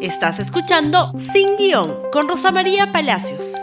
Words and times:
Estás 0.00 0.38
escuchando 0.40 1.10
Sin 1.32 1.56
Guión 1.56 2.10
con 2.12 2.28
Rosa 2.28 2.52
María 2.52 2.92
Palacios. 2.92 3.54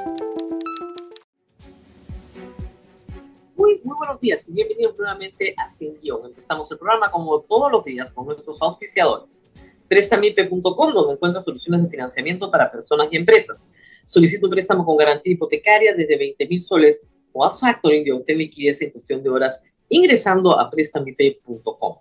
Muy, 3.55 3.79
muy 3.83 3.95
buenos 3.95 4.19
días 4.19 4.49
y 4.49 4.53
bienvenidos 4.53 4.97
nuevamente 4.97 5.53
a 5.55 5.69
Sin 5.69 5.99
Guión. 6.01 6.25
Empezamos 6.25 6.71
el 6.71 6.79
programa 6.79 7.11
como 7.11 7.41
todos 7.41 7.71
los 7.71 7.85
días 7.85 8.09
con 8.09 8.25
nuestros 8.25 8.59
auspiciadores. 8.63 9.45
Prestamipe.com, 9.87 10.93
donde 10.93 11.13
encuentras 11.13 11.45
soluciones 11.45 11.83
de 11.83 11.89
financiamiento 11.89 12.49
para 12.49 12.71
personas 12.71 13.09
y 13.11 13.17
empresas. 13.17 13.67
Solicita 14.03 14.47
un 14.47 14.51
préstamo 14.51 14.83
con 14.83 14.97
garantía 14.97 15.33
hipotecaria 15.33 15.93
desde 15.93 16.17
20 16.17 16.47
mil 16.47 16.61
soles 16.61 17.05
o 17.31 17.45
haz 17.45 17.59
factoring 17.59 18.03
de 18.03 18.11
obtener 18.11 18.39
liquidez 18.39 18.81
en 18.81 18.89
cuestión 18.89 19.21
de 19.21 19.29
horas 19.29 19.61
ingresando 19.87 20.59
a 20.59 20.67
prestamipe.com. 20.67 21.97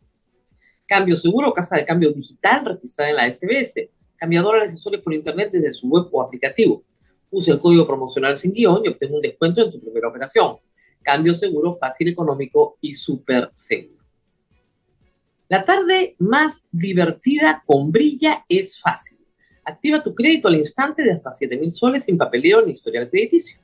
Cambio 0.86 1.16
seguro, 1.16 1.52
casa 1.52 1.76
de 1.76 1.84
cambio 1.84 2.10
digital 2.12 2.64
registrada 2.64 3.10
en 3.10 3.16
la 3.16 3.30
SBS. 3.30 3.90
Cambiadora 4.23 4.62
accesorios 4.62 5.02
por 5.02 5.12
internet 5.12 5.50
desde 5.50 5.72
su 5.72 5.89
web 5.89 6.07
o 6.12 6.22
aplicativo. 6.22 6.85
Usa 7.29 7.54
el 7.54 7.58
código 7.58 7.85
promocional 7.85 8.36
sin 8.36 8.53
guion 8.53 8.80
y 8.85 8.89
obtén 8.89 9.13
un 9.13 9.21
descuento 9.21 9.64
en 9.64 9.72
tu 9.72 9.80
primera 9.80 10.07
operación. 10.07 10.58
Cambio 11.03 11.35
seguro, 11.35 11.72
fácil, 11.72 12.07
económico 12.07 12.79
y 12.80 12.94
súper 12.94 13.50
seguro. 13.53 14.04
La 15.49 15.64
tarde 15.64 16.14
más 16.21 16.68
divertida 16.71 17.64
con 17.66 17.90
Brilla 17.90 18.44
es 18.49 18.79
fácil. 18.79 19.18
Activa 19.64 20.04
tu 20.04 20.14
crédito 20.14 20.46
al 20.46 20.54
instante 20.54 21.02
de 21.02 21.11
hasta 21.11 21.32
7 21.32 21.58
mil 21.58 21.72
soles 21.72 22.04
sin 22.04 22.16
papeleo 22.16 22.64
ni 22.64 22.71
historial 22.71 23.11
crediticio. 23.11 23.58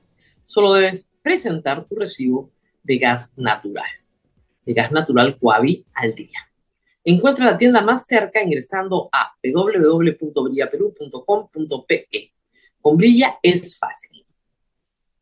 Solo 0.45 0.75
debes 0.75 1.09
presentar 1.23 1.87
tu 1.87 1.95
recibo 1.95 2.51
de 2.83 2.99
gas 2.99 3.33
natural. 3.37 3.87
De 4.67 4.73
gas 4.73 4.91
natural 4.91 5.39
Coavi 5.39 5.87
al 5.95 6.17
día. 6.17 6.48
Encuentra 7.11 7.47
la 7.47 7.57
tienda 7.57 7.81
más 7.81 8.07
cerca 8.07 8.43
ingresando 8.43 9.09
a 9.11 9.35
www.brillaperú.com.pe. 9.43 12.35
Con 12.83 12.99
Brilla 12.99 13.39
es 13.43 13.79
fácil. 13.79 14.27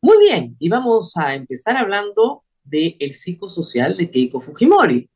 Muy 0.00 0.18
bien, 0.18 0.56
y 0.58 0.68
vamos 0.68 1.16
a 1.16 1.36
empezar 1.36 1.76
hablando 1.76 2.42
del 2.64 2.96
el 2.98 3.12
psicosocial 3.12 3.96
de 3.96 4.10
Keiko 4.10 4.40
Fujimori. 4.40 5.08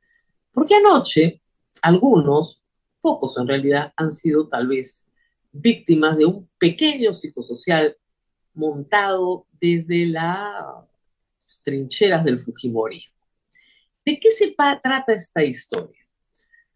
Porque 0.52 0.76
anoche 0.76 1.42
algunos, 1.82 2.62
pocos 3.00 3.36
en 3.38 3.48
realidad, 3.48 3.92
han 3.96 4.12
sido 4.12 4.46
tal 4.46 4.68
vez 4.68 5.08
víctimas 5.50 6.18
de 6.18 6.26
un 6.26 6.48
pequeño 6.56 7.12
psicosocial 7.12 7.96
montado 8.54 9.48
desde 9.60 10.06
las 10.06 10.84
trincheras 11.64 12.22
del 12.22 12.38
Fujimori. 12.38 13.02
¿De 14.04 14.20
qué 14.20 14.30
se 14.30 14.54
trata 14.54 15.12
esta 15.12 15.42
historia? 15.42 15.99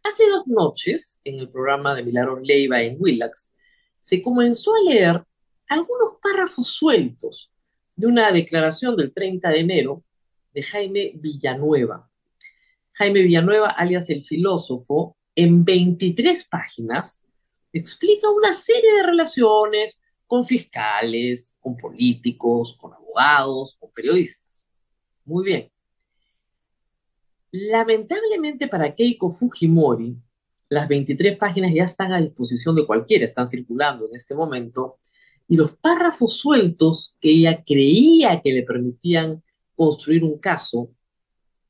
Hace 0.04 0.28
dos 0.28 0.46
noches, 0.46 1.18
en 1.24 1.40
el 1.40 1.48
programa 1.48 1.94
de 1.94 2.02
Milagros 2.04 2.40
Leiva 2.42 2.82
en 2.82 2.98
Willax, 3.00 3.54
se 3.98 4.20
comenzó 4.20 4.74
a 4.74 4.82
leer 4.84 5.24
algunos 5.66 6.18
párrafos 6.22 6.68
sueltos 6.68 7.50
de 7.96 8.06
una 8.06 8.30
declaración 8.30 8.96
del 8.96 9.14
30 9.14 9.48
de 9.48 9.60
enero 9.60 10.04
de 10.52 10.62
Jaime 10.62 11.12
Villanueva. 11.14 12.10
Jaime 12.92 13.22
Villanueva, 13.22 13.68
alias 13.70 14.10
el 14.10 14.22
filósofo, 14.22 15.16
en 15.34 15.64
23 15.64 16.44
páginas, 16.48 17.24
explica 17.72 18.28
una 18.28 18.52
serie 18.52 18.92
de 18.96 19.04
relaciones 19.04 20.02
con 20.26 20.44
fiscales, 20.44 21.56
con 21.60 21.78
políticos, 21.78 22.76
con 22.78 22.92
abogados, 22.92 23.78
con 23.80 23.90
periodistas. 23.90 24.68
Muy 25.24 25.46
bien. 25.46 25.73
Lamentablemente 27.56 28.66
para 28.66 28.96
Keiko 28.96 29.30
Fujimori, 29.30 30.16
las 30.70 30.88
23 30.88 31.36
páginas 31.36 31.72
ya 31.72 31.84
están 31.84 32.12
a 32.12 32.20
disposición 32.20 32.74
de 32.74 32.84
cualquiera, 32.84 33.24
están 33.24 33.46
circulando 33.46 34.08
en 34.08 34.16
este 34.16 34.34
momento, 34.34 34.98
y 35.46 35.54
los 35.54 35.70
párrafos 35.70 36.36
sueltos 36.36 37.16
que 37.20 37.30
ella 37.30 37.62
creía 37.64 38.40
que 38.40 38.52
le 38.52 38.64
permitían 38.64 39.40
construir 39.76 40.24
un 40.24 40.36
caso, 40.38 40.90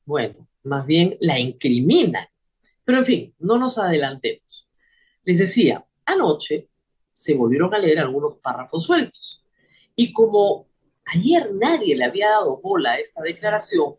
bueno, 0.05 0.47
más 0.63 0.87
bien 0.87 1.17
la 1.19 1.39
incriminan. 1.39 2.25
Pero 2.83 2.97
en 2.97 3.05
fin, 3.05 3.35
no 3.37 3.59
nos 3.59 3.77
adelantemos. 3.77 4.67
Les 5.23 5.37
decía, 5.37 5.85
anoche 6.03 6.67
se 7.13 7.35
volvieron 7.35 7.71
a 7.75 7.77
leer 7.77 7.99
algunos 7.99 8.37
párrafos 8.37 8.85
sueltos. 8.85 9.45
Y 9.95 10.11
como 10.13 10.67
ayer 11.05 11.53
nadie 11.53 11.95
le 11.95 12.05
había 12.05 12.29
dado 12.29 12.57
bola 12.57 12.93
a 12.93 12.97
esta 12.97 13.21
declaración, 13.21 13.97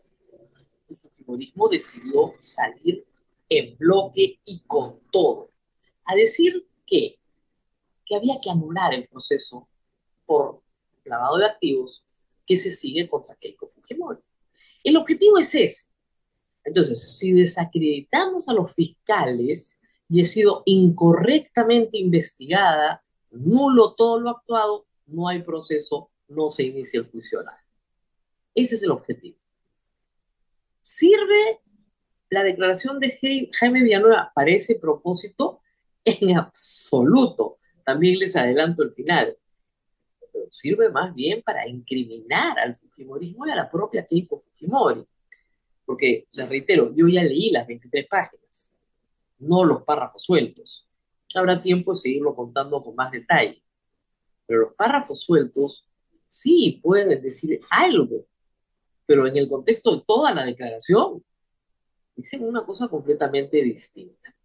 el 0.89 0.95
fujimorismo 0.95 1.67
decidió 1.69 2.33
salir 2.39 3.05
en 3.49 3.77
bloque 3.77 4.39
y 4.45 4.59
con 4.67 4.99
todo, 5.11 5.49
a 6.05 6.15
decir 6.15 6.67
que, 6.85 7.17
que 8.05 8.15
había 8.15 8.39
que 8.41 8.49
anular 8.49 8.93
el 8.93 9.07
proceso 9.07 9.67
por 10.25 10.61
lavado 11.05 11.37
de 11.37 11.45
activos 11.45 12.05
que 12.45 12.55
se 12.55 12.69
sigue 12.69 13.09
contra 13.09 13.35
Keiko 13.35 13.67
Fujimori. 13.67 14.19
El 14.83 14.97
objetivo 14.97 15.37
es 15.37 15.53
ese. 15.55 15.85
Entonces, 16.63 17.17
si 17.17 17.31
desacreditamos 17.31 18.47
a 18.49 18.53
los 18.53 18.73
fiscales 18.73 19.79
y 20.09 20.21
he 20.21 20.25
sido 20.25 20.63
incorrectamente 20.65 21.97
investigada, 21.97 23.03
nulo 23.31 23.93
todo 23.93 24.19
lo 24.19 24.29
actuado, 24.29 24.85
no 25.05 25.27
hay 25.27 25.41
proceso, 25.43 26.09
no 26.27 26.49
se 26.49 26.63
inicia 26.63 26.99
el 26.99 27.09
juicio 27.09 27.39
oral. 27.39 27.57
Ese 28.53 28.75
es 28.75 28.83
el 28.83 28.91
objetivo. 28.91 29.37
¿Sirve 30.89 31.59
la 32.29 32.43
declaración 32.43 32.97
de 33.01 33.13
Jaime 33.51 33.83
Villanueva 33.83 34.31
para 34.33 34.51
ese 34.51 34.75
propósito? 34.75 35.59
En 36.05 36.37
absoluto. 36.37 37.57
También 37.83 38.17
les 38.17 38.37
adelanto 38.37 38.83
el 38.83 38.93
final. 38.93 39.37
Sirve 40.49 40.89
más 40.89 41.13
bien 41.13 41.41
para 41.41 41.67
incriminar 41.67 42.57
al 42.57 42.73
Fujimorismo 42.73 43.45
y 43.45 43.51
a 43.51 43.57
la 43.57 43.69
propia 43.69 44.05
Keiko 44.05 44.39
Fujimori. 44.39 45.05
Porque, 45.85 46.29
les 46.31 46.47
reitero, 46.47 46.93
yo 46.95 47.09
ya 47.09 47.21
leí 47.21 47.51
las 47.51 47.67
23 47.67 48.07
páginas, 48.07 48.71
no 49.39 49.65
los 49.65 49.83
párrafos 49.83 50.23
sueltos. 50.23 50.87
Habrá 51.35 51.61
tiempo 51.61 51.91
de 51.91 51.99
seguirlo 51.99 52.33
contando 52.33 52.81
con 52.81 52.95
más 52.95 53.11
detalle. 53.11 53.61
Pero 54.45 54.61
los 54.61 54.73
párrafos 54.73 55.19
sueltos 55.19 55.85
sí 56.27 56.79
pueden 56.81 57.21
decir 57.21 57.59
algo 57.71 58.25
pero 59.07 59.25
en 59.25 59.35
el 59.37 59.47
contexto 59.47 59.95
de 59.95 60.03
toda 60.05 60.33
la 60.35 60.45
declaración, 60.45 61.23
dicen 62.15 62.43
una 62.43 62.63
cosa 62.63 62.87
completamente 62.87 63.63
distinta. 63.63 64.35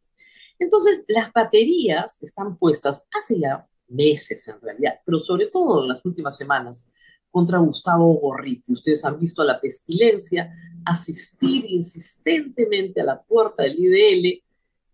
Entonces, 0.58 1.04
las 1.08 1.32
baterías 1.32 2.22
están 2.22 2.56
puestas 2.56 3.04
hace 3.18 3.40
ya 3.40 3.66
meses 3.88 4.46
en 4.48 4.60
realidad, 4.60 4.94
pero 5.04 5.18
sobre 5.18 5.48
todo 5.48 5.82
en 5.82 5.88
las 5.88 6.04
últimas 6.06 6.36
semanas, 6.36 6.88
contra 7.30 7.58
Gustavo 7.58 8.12
Gorriti. 8.14 8.72
Ustedes 8.72 9.04
han 9.04 9.18
visto 9.18 9.42
a 9.42 9.46
la 9.46 9.60
pestilencia 9.60 10.50
asistir 10.84 11.64
insistentemente 11.68 13.00
a 13.00 13.04
la 13.04 13.22
puerta 13.22 13.62
del 13.62 13.78
IDL, 13.78 14.42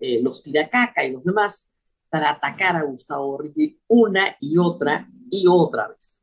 eh, 0.00 0.22
los 0.22 0.40
tiracaca 0.40 1.04
y 1.04 1.12
los 1.12 1.24
demás, 1.24 1.70
para 2.08 2.30
atacar 2.30 2.76
a 2.76 2.84
Gustavo 2.84 3.32
Gorriti 3.32 3.78
una 3.88 4.36
y 4.40 4.56
otra 4.56 5.10
y 5.30 5.46
otra 5.46 5.88
vez. 5.88 6.22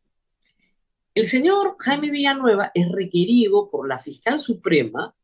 El 1.16 1.28
señor 1.28 1.78
Jaime 1.80 2.12
Villanueva 2.12 2.72
es 2.74 2.92
requerido 2.92 3.70
por 3.70 3.88
la 3.88 3.98
fiscal 3.98 4.38
suprema, 4.38 5.16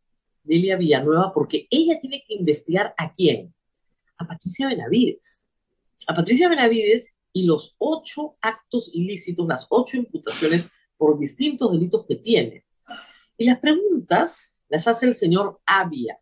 Delia 0.42 0.78
Villanueva, 0.78 1.34
porque 1.34 1.68
ella 1.70 2.00
tiene 2.00 2.24
que 2.26 2.34
investigar 2.34 2.96
a 2.98 3.12
quién? 3.12 3.54
A 4.18 4.26
Patricia 4.26 4.70
Benavides. 4.70 5.50
A 6.08 6.14
Patricia 6.14 6.48
Benavides 6.48 7.14
y 7.34 7.44
los 7.44 7.76
ocho 7.78 8.38
actos 8.40 8.90
ilícitos, 8.94 9.46
las 9.46 9.68
ocho 9.70 9.98
imputaciones 9.98 10.70
por 10.96 11.20
distintos 11.20 11.74
delitos 11.74 12.06
que 12.06 12.16
tiene. 12.16 12.64
Y 13.38 13.44
las 13.44 13.60
preguntas 13.60 14.54
las 14.70 14.88
hace 14.88 15.08
el 15.08 15.14
señor 15.14 15.60
Avia. 15.66 16.22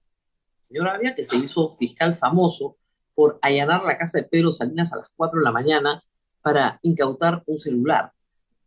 señor 0.67 0.87
Avia, 0.87 1.13
que 1.13 1.25
se 1.25 1.37
hizo 1.37 1.69
fiscal 1.69 2.15
famoso 2.15 2.77
por 3.13 3.37
allanar 3.43 3.83
la 3.83 3.97
casa 3.97 4.17
de 4.17 4.23
Pedro 4.23 4.51
Salinas 4.51 4.91
a 4.93 4.97
las 4.97 5.09
4 5.15 5.37
de 5.37 5.45
la 5.45 5.51
mañana 5.51 6.03
para 6.41 6.79
incautar 6.81 7.43
un 7.45 7.59
celular 7.59 8.13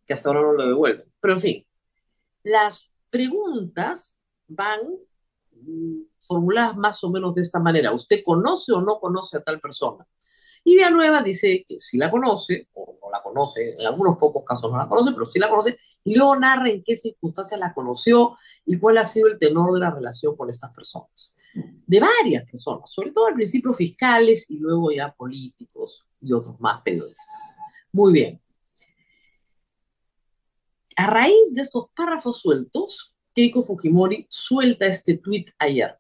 que 0.07 0.13
hasta 0.13 0.29
ahora 0.29 0.43
no 0.43 0.53
lo 0.53 0.67
devuelven. 0.67 1.13
Pero 1.21 1.35
en 1.35 1.41
fin, 1.41 1.67
las 2.43 2.93
preguntas 3.11 4.19
van 4.49 4.81
mm, 5.53 6.03
formuladas 6.21 6.77
más 6.77 7.03
o 7.05 7.11
menos 7.11 7.35
de 7.35 7.43
esta 7.43 7.59
manera. 7.59 7.93
¿Usted 7.93 8.23
conoce 8.25 8.73
o 8.73 8.81
no 8.81 8.99
conoce 9.01 9.37
a 9.37 9.43
tal 9.43 9.61
persona? 9.61 10.07
Y 10.65 10.77
Villanueva 10.77 11.23
dice 11.23 11.65
que 11.69 11.79
sí 11.79 11.99
la 11.99 12.11
conoce, 12.11 12.69
o 12.75 12.97
no 13.03 13.11
la 13.11 13.21
conoce, 13.21 13.75
en 13.79 13.87
algunos 13.87 14.17
pocos 14.17 14.45
casos 14.47 14.71
no 14.71 14.79
la 14.79 14.89
conoce, 14.89 15.13
pero 15.13 15.27
sí 15.27 15.39
la 15.41 15.49
conoce, 15.49 15.77
y 16.05 16.15
luego 16.15 16.37
narra 16.37 16.71
en 16.71 16.83
qué 16.85 16.95
circunstancias 16.95 17.59
la 17.59 17.75
conoció 17.75 18.37
y 18.65 18.79
cuál 18.79 18.99
ha 18.99 19.05
sido 19.05 19.27
el 19.27 19.39
tenor 19.39 19.75
de 19.75 19.81
la 19.81 19.91
relación 19.91 20.37
con 20.37 20.49
estas 20.51 20.73
personas. 20.73 21.35
De 21.87 22.01
varias 22.01 22.49
personas, 22.49 22.91
sobre 22.91 23.11
todo 23.11 23.27
al 23.27 23.35
principio 23.35 23.73
fiscales 23.75 24.49
y 24.51 24.59
luego 24.59 24.93
ya 24.93 25.13
políticos 25.13 26.07
y 26.21 26.33
otros 26.33 26.59
más 26.61 26.81
periodistas. 26.83 27.57
Muy 27.93 28.13
bien. 28.13 28.41
A 31.03 31.07
raíz 31.09 31.53
de 31.53 31.63
estos 31.63 31.87
párrafos 31.97 32.39
sueltos, 32.39 33.13
Keiko 33.35 33.65
Fujimori 33.65 34.25
suelta 34.31 34.87
este 34.87 35.19
tuit 35.19 35.51
ayer. 35.59 35.99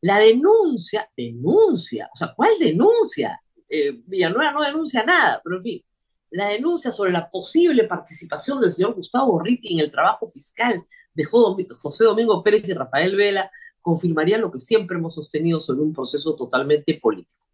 La 0.00 0.18
denuncia, 0.18 1.08
denuncia, 1.16 2.10
o 2.12 2.16
sea, 2.16 2.34
¿cuál 2.34 2.58
denuncia? 2.58 3.40
eh, 3.68 4.02
Villanueva 4.04 4.50
no 4.50 4.62
denuncia 4.62 5.04
nada, 5.04 5.40
pero 5.44 5.58
en 5.58 5.62
fin, 5.62 5.84
la 6.30 6.48
denuncia 6.48 6.90
sobre 6.90 7.12
la 7.12 7.30
posible 7.30 7.84
participación 7.84 8.60
del 8.60 8.72
señor 8.72 8.94
Gustavo 8.94 9.30
Gorriti 9.30 9.74
en 9.74 9.78
el 9.78 9.92
trabajo 9.92 10.28
fiscal 10.28 10.84
de 11.14 11.22
José 11.22 12.02
Domingo 12.02 12.42
Pérez 12.42 12.68
y 12.68 12.72
Rafael 12.72 13.14
Vela 13.14 13.48
confirmaría 13.80 14.38
lo 14.38 14.50
que 14.50 14.58
siempre 14.58 14.98
hemos 14.98 15.14
sostenido 15.14 15.60
sobre 15.60 15.82
un 15.82 15.92
proceso 15.92 16.34
totalmente 16.34 16.98
político. 17.00 17.46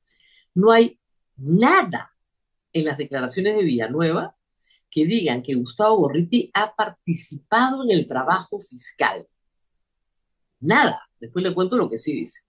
No 0.55 0.73
hay 0.73 0.99
nada 1.37 2.11
en 2.73 2.87
las 2.87 2.97
declaraciones 2.97 3.57
de 3.57 3.63
Villanueva 3.63 4.35
que 4.91 5.07
digan 5.07 5.43
que 5.43 5.55
Gustavo 5.55 5.97
Gorriti 5.99 6.51
ha 6.53 6.75
participado 6.75 7.85
en 7.85 7.91
el 7.91 8.09
trabajo 8.09 8.61
fiscal. 8.61 9.27
Nada. 10.61 11.01
Después 11.19 11.45
le 11.45 11.55
cuento 11.55 11.77
lo 11.77 11.89
que 11.89 11.99
sí 11.99 12.13
dice. 12.13 12.43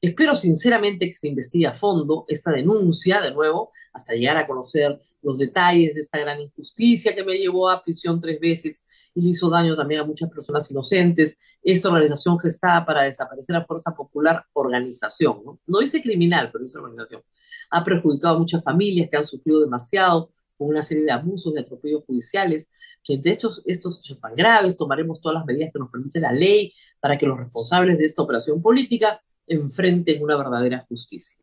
Espero 0.00 0.34
sinceramente 0.34 1.06
que 1.06 1.12
se 1.12 1.28
investigue 1.28 1.66
a 1.66 1.74
fondo 1.74 2.24
esta 2.26 2.50
denuncia, 2.50 3.20
de 3.20 3.32
nuevo, 3.32 3.68
hasta 3.92 4.14
llegar 4.14 4.38
a 4.38 4.46
conocer 4.46 4.98
los 5.22 5.38
detalles 5.38 5.94
de 5.94 6.00
esta 6.00 6.18
gran 6.18 6.40
injusticia 6.40 7.14
que 7.14 7.22
me 7.22 7.36
llevó 7.36 7.68
a 7.68 7.82
prisión 7.82 8.18
tres 8.18 8.40
veces 8.40 8.86
y 9.14 9.20
le 9.20 9.28
hizo 9.28 9.50
daño 9.50 9.76
también 9.76 10.00
a 10.00 10.04
muchas 10.04 10.30
personas 10.30 10.70
inocentes. 10.70 11.38
Esta 11.62 11.88
organización 11.88 12.38
gestada 12.40 12.86
para 12.86 13.02
desaparecer 13.02 13.54
a 13.56 13.64
Fuerza 13.64 13.94
Popular, 13.94 14.42
organización, 14.54 15.42
¿no? 15.44 15.60
No 15.66 15.80
dice 15.80 16.00
criminal, 16.00 16.48
pero 16.50 16.64
dice 16.64 16.78
organización. 16.78 17.22
Ha 17.70 17.84
perjudicado 17.84 18.36
a 18.36 18.38
muchas 18.38 18.64
familias 18.64 19.08
que 19.10 19.18
han 19.18 19.26
sufrido 19.26 19.60
demasiado 19.60 20.30
con 20.60 20.68
una 20.68 20.82
serie 20.82 21.04
de 21.04 21.10
abusos, 21.10 21.54
de 21.54 21.60
atropellos 21.60 22.04
judiciales. 22.04 22.68
Frente 23.02 23.30
a 23.30 23.32
estos, 23.32 23.62
estos 23.64 23.98
hechos 23.98 24.20
tan 24.20 24.36
graves, 24.36 24.76
tomaremos 24.76 25.18
todas 25.18 25.36
las 25.36 25.46
medidas 25.46 25.70
que 25.72 25.78
nos 25.78 25.90
permite 25.90 26.20
la 26.20 26.32
ley 26.32 26.74
para 27.00 27.16
que 27.16 27.24
los 27.24 27.38
responsables 27.38 27.96
de 27.96 28.04
esta 28.04 28.20
operación 28.20 28.60
política 28.60 29.22
enfrenten 29.46 30.22
una 30.22 30.36
verdadera 30.36 30.84
justicia. 30.86 31.42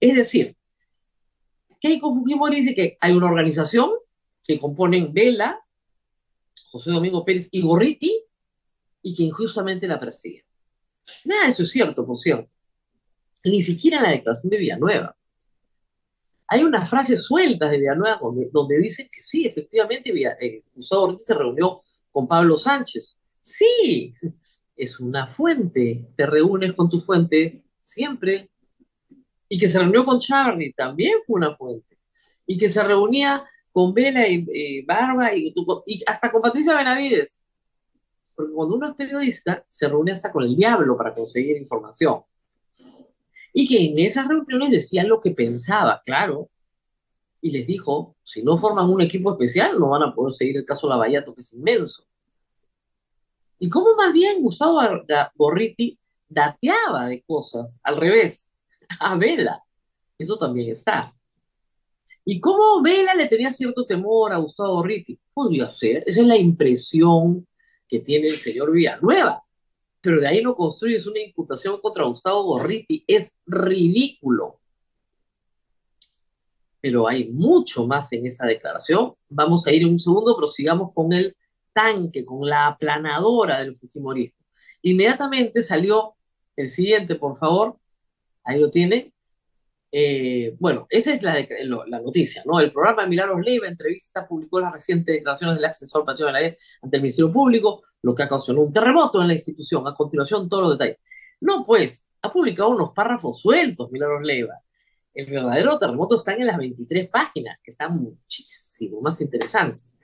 Es 0.00 0.16
decir, 0.16 0.56
Keiko 1.78 2.14
Fujimori 2.14 2.56
dice 2.56 2.74
que 2.74 2.96
hay 3.02 3.12
una 3.12 3.26
organización 3.26 3.90
que 4.42 4.58
componen 4.58 5.12
Vela, 5.12 5.60
José 6.70 6.90
Domingo 6.90 7.22
Pérez 7.22 7.50
y 7.52 7.60
Gorriti, 7.60 8.18
y 9.02 9.14
que 9.14 9.24
injustamente 9.24 9.86
la 9.86 10.00
persigue. 10.00 10.46
Nada 11.26 11.44
de 11.44 11.50
eso 11.50 11.64
es 11.64 11.70
cierto, 11.70 12.06
por 12.06 12.16
cierto. 12.16 12.50
Ni 13.44 13.60
siquiera 13.60 14.00
la 14.00 14.10
declaración 14.10 14.48
de 14.48 14.56
Villanueva. 14.56 15.14
Hay 16.46 16.62
unas 16.62 16.88
frases 16.88 17.24
sueltas 17.24 17.70
de 17.70 17.78
Villanueva 17.78 18.20
donde, 18.52 18.78
dicen 18.78 19.08
que 19.10 19.22
sí, 19.22 19.46
efectivamente, 19.46 20.10
eh, 20.40 20.62
Gustavo 20.74 21.02
Gorriti 21.02 21.24
se 21.24 21.34
reunió 21.34 21.82
con 22.12 22.28
Pablo 22.28 22.56
Sánchez. 22.56 23.18
Sí, 23.40 24.14
es 24.76 25.00
una 25.00 25.26
fuente, 25.26 26.06
te 26.16 26.26
reúnes 26.26 26.72
con 26.74 26.88
tu 26.88 27.00
fuente 27.00 27.64
siempre. 27.80 28.50
Y 29.48 29.58
que 29.58 29.68
se 29.68 29.78
reunió 29.78 30.04
con 30.04 30.18
Charlie 30.18 30.72
también 30.72 31.18
fue 31.26 31.36
una 31.36 31.54
fuente. 31.54 31.98
Y 32.46 32.58
que 32.58 32.68
se 32.68 32.82
reunía 32.82 33.44
con 33.72 33.94
Vela 33.94 34.26
y 34.28 34.82
Barba 34.84 35.34
y, 35.34 35.54
y, 35.86 36.02
hasta 36.06 36.30
con 36.30 36.42
Patricia 36.42 36.76
Benavides. 36.76 37.42
Porque 38.34 38.52
cuando 38.52 38.76
uno 38.76 38.90
es 38.90 38.96
periodista, 38.96 39.64
se 39.68 39.88
reúne 39.88 40.12
hasta 40.12 40.32
con 40.32 40.44
el 40.44 40.56
diablo 40.56 40.96
para 40.96 41.14
conseguir 41.14 41.56
información. 41.56 42.22
Y 43.56 43.68
que 43.68 43.86
en 43.86 43.98
esas 44.00 44.26
reuniones 44.26 44.72
decían 44.72 45.08
lo 45.08 45.20
que 45.20 45.30
pensaba, 45.30 46.02
claro. 46.04 46.50
Y 47.40 47.50
les 47.52 47.66
dijo, 47.66 48.16
si 48.22 48.42
no 48.42 48.58
forman 48.58 48.90
un 48.90 49.00
equipo 49.00 49.30
especial, 49.30 49.78
no 49.78 49.90
van 49.90 50.02
a 50.02 50.12
poder 50.12 50.32
seguir 50.32 50.56
el 50.56 50.64
caso 50.64 50.88
Lavallato, 50.88 51.32
que 51.32 51.40
es 51.40 51.52
inmenso. 51.52 52.04
Y 53.60 53.68
cómo 53.68 53.94
más 53.94 54.12
bien 54.12 54.42
Gustavo 54.42 54.80
Borriti 55.36 55.96
dateaba 56.28 57.06
de 57.06 57.22
cosas, 57.22 57.78
al 57.84 57.96
revés, 57.96 58.50
a 58.98 59.14
Vela. 59.14 59.62
Eso 60.18 60.36
también 60.36 60.70
está. 60.70 61.14
¿Y 62.24 62.40
cómo 62.40 62.82
Vela 62.82 63.14
le 63.14 63.26
tenía 63.28 63.52
cierto 63.52 63.86
temor 63.86 64.32
a 64.32 64.38
Gustavo 64.38 64.74
Borriti? 64.74 65.16
Podría 65.32 65.70
ser, 65.70 66.02
esa 66.06 66.22
es 66.22 66.26
la 66.26 66.36
impresión 66.36 67.46
que 67.86 68.00
tiene 68.00 68.26
el 68.26 68.36
señor 68.36 68.72
Villanueva. 68.72 69.43
Pero 70.04 70.20
de 70.20 70.26
ahí 70.26 70.42
no 70.42 70.54
construyes 70.54 71.06
una 71.06 71.18
imputación 71.18 71.80
contra 71.80 72.04
Gustavo 72.04 72.44
Borriti. 72.44 73.02
Es 73.06 73.34
ridículo. 73.46 74.60
Pero 76.78 77.08
hay 77.08 77.30
mucho 77.30 77.86
más 77.86 78.12
en 78.12 78.26
esa 78.26 78.44
declaración. 78.46 79.14
Vamos 79.30 79.66
a 79.66 79.72
ir 79.72 79.80
en 79.80 79.88
un 79.88 79.98
segundo, 79.98 80.36
pero 80.36 80.46
sigamos 80.46 80.92
con 80.92 81.10
el 81.14 81.34
tanque, 81.72 82.22
con 82.22 82.46
la 82.46 82.66
aplanadora 82.66 83.60
del 83.60 83.74
Fujimorismo. 83.74 84.44
Inmediatamente 84.82 85.62
salió 85.62 86.14
el 86.54 86.68
siguiente, 86.68 87.14
por 87.14 87.38
favor. 87.38 87.78
Ahí 88.44 88.60
lo 88.60 88.68
tienen. 88.68 89.10
Eh, 89.96 90.56
bueno, 90.58 90.88
esa 90.90 91.12
es 91.12 91.22
la, 91.22 91.46
noticia, 92.02 92.42
¿no? 92.44 92.58
El 92.58 92.72
programa 92.72 93.02
de 93.02 93.10
Milagros 93.10 93.40
Leiva 93.44 93.68
entrevista 93.68 94.26
publicó 94.26 94.58
las 94.58 94.72
recientes 94.72 95.14
declaraciones 95.14 95.54
del 95.54 95.66
asesor 95.66 96.04
Pacheco 96.04 96.26
Benavides 96.26 96.60
ante 96.82 96.96
el 96.96 97.02
Ministerio 97.04 97.32
Público, 97.32 97.80
lo 98.02 98.12
que 98.12 98.24
ha 98.24 98.28
causado 98.28 98.60
un 98.60 98.72
terremoto 98.72 99.22
en 99.22 99.28
la 99.28 99.34
institución. 99.34 99.86
A 99.86 99.94
continuación, 99.94 100.48
todos 100.48 100.64
los 100.64 100.72
detalles. 100.72 100.98
No, 101.40 101.64
pues, 101.64 102.08
ha 102.22 102.32
publicado 102.32 102.70
unos 102.70 102.90
párrafos 102.90 103.40
sueltos 103.40 103.88
Milagros 103.92 104.22
Leiva. 104.24 104.54
El 105.14 105.26
verdadero 105.26 105.78
terremoto 105.78 106.16
está 106.16 106.34
en 106.34 106.44
las 106.48 106.56
23 106.56 107.08
páginas, 107.08 107.58
que 107.62 107.70
están 107.70 107.96
muchísimo 107.96 109.00
más 109.00 109.20
interesantes. 109.20 109.96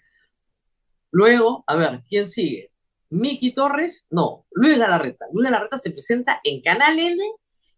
Luego, 1.11 1.65
a 1.67 1.75
ver, 1.75 2.05
¿quién 2.09 2.29
sigue? 2.29 2.71
Miki 3.09 3.53
Torres, 3.53 4.07
no, 4.11 4.47
Luis 4.53 4.79
Galarreta. 4.79 5.27
Luis 5.33 5.51
Galarreta 5.51 5.79
se 5.79 5.91
presenta 5.91 6.41
en 6.45 6.63
Canal 6.63 6.97
N 6.97 7.21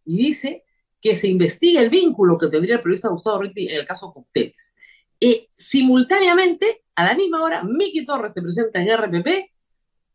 y 0.05 0.19
dice 0.19 0.67
que 1.03 1.17
se 1.17 1.27
investigue 1.27 1.81
el 1.81 1.91
vínculo 1.91 2.39
que 2.39 2.47
tendría 2.47 2.77
el 2.77 2.81
periodista 2.81 3.09
Gustavo 3.09 3.43
Ritti 3.43 3.69
en 3.69 3.81
el 3.81 3.85
caso 3.85 4.13
Cocteles. 4.15 4.75
Y 5.19 5.49
simultáneamente, 5.51 6.85
a 6.95 7.05
la 7.05 7.15
misma 7.17 7.43
hora, 7.43 7.65
Miki 7.65 8.07
Torres 8.07 8.33
se 8.33 8.41
presenta 8.41 8.81
en 8.81 8.97
RPP 8.97 9.51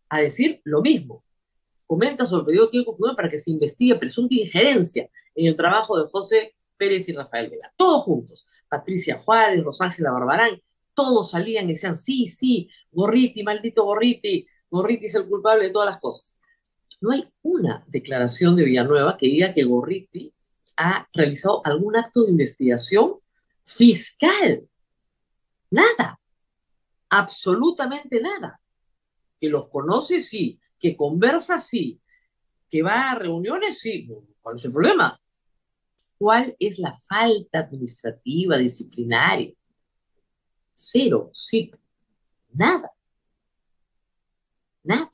a 0.10 0.22
decir 0.22 0.62
lo 0.64 0.82
mismo. 0.82 1.26
Comenta 1.86 2.26
sobre 2.26 2.42
el 2.42 2.46
pedido 2.46 2.66
de 2.66 2.72
Kiko 2.72 3.16
para 3.16 3.28
que 3.28 3.38
se 3.38 3.52
investigue 3.52 3.96
presunta 3.96 4.34
injerencia 4.36 5.10
en 5.36 5.48
el 5.48 5.58
trabajo 5.58 6.00
de 6.00 6.08
José 6.10 6.56
Pérez 6.78 7.10
y 7.10 7.14
Rafael 7.14 7.50
Vela. 7.50 7.74
Todos 7.76 8.04
juntos. 8.04 8.48
Patricia 8.70 9.22
Juárez, 9.24 9.64
Rosángela 9.64 10.12
Barbarán, 10.12 10.62
todos 10.94 11.32
salían 11.32 11.66
y 11.66 11.74
decían, 11.74 11.98
sí, 11.98 12.28
sí, 12.28 12.70
Gorriti, 12.92 13.44
maldito 13.44 13.84
Gorriti, 13.84 14.48
Gorriti 14.70 15.08
es 15.08 15.16
el 15.16 15.28
culpable 15.28 15.66
de 15.66 15.70
todas 15.70 15.86
las 15.86 16.00
cosas. 16.00 16.40
No 17.02 17.12
hay 17.12 17.28
una 17.42 17.86
declaración 17.88 18.56
de 18.56 18.66
Villanueva 18.66 19.16
que 19.18 19.28
diga 19.28 19.54
que 19.54 19.64
Gorriti 19.64 20.34
ha 20.78 21.08
realizado 21.14 21.62
algún 21.66 21.98
acto 21.98 22.24
de 22.24 22.32
investigación 22.32 23.16
fiscal. 23.64 24.68
Nada. 25.70 26.20
Absolutamente 27.10 28.22
nada. 28.22 28.62
Que 29.40 29.50
los 29.50 29.68
conoce, 29.68 30.22
sí. 30.22 30.60
Que 30.80 30.96
conversa, 30.96 31.58
sí. 31.58 32.00
Que 32.70 32.84
va 32.84 33.12
a 33.12 33.16
reuniones, 33.16 33.80
sí. 33.80 34.08
¿Cuál 34.42 34.56
es 34.56 34.66
el 34.66 34.72
problema? 34.72 35.20
¿Cuál 36.18 36.56
es 36.60 36.80
la 36.80 36.94
falta 36.94 37.60
administrativa, 37.60 38.58
disciplinaria? 38.58 39.54
Cero, 40.74 41.30
sí, 41.34 41.72
nada. 42.54 42.92
Nada. 44.84 45.12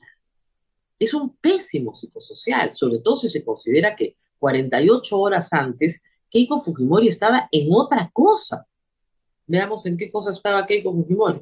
Es 0.98 1.12
un 1.14 1.36
pésimo 1.36 1.94
psicosocial, 1.94 2.72
sobre 2.72 3.00
todo 3.00 3.16
si 3.16 3.28
se 3.28 3.44
considera 3.44 3.96
que 3.96 4.16
48 4.44 5.18
horas 5.18 5.50
antes 5.54 6.02
Keiko 6.28 6.60
Fujimori 6.60 7.08
estaba 7.08 7.48
en 7.50 7.68
otra 7.70 8.10
cosa. 8.12 8.66
Veamos 9.46 9.86
en 9.86 9.96
qué 9.96 10.10
cosa 10.10 10.32
estaba 10.32 10.66
Keiko 10.66 10.92
Fujimori. 10.92 11.40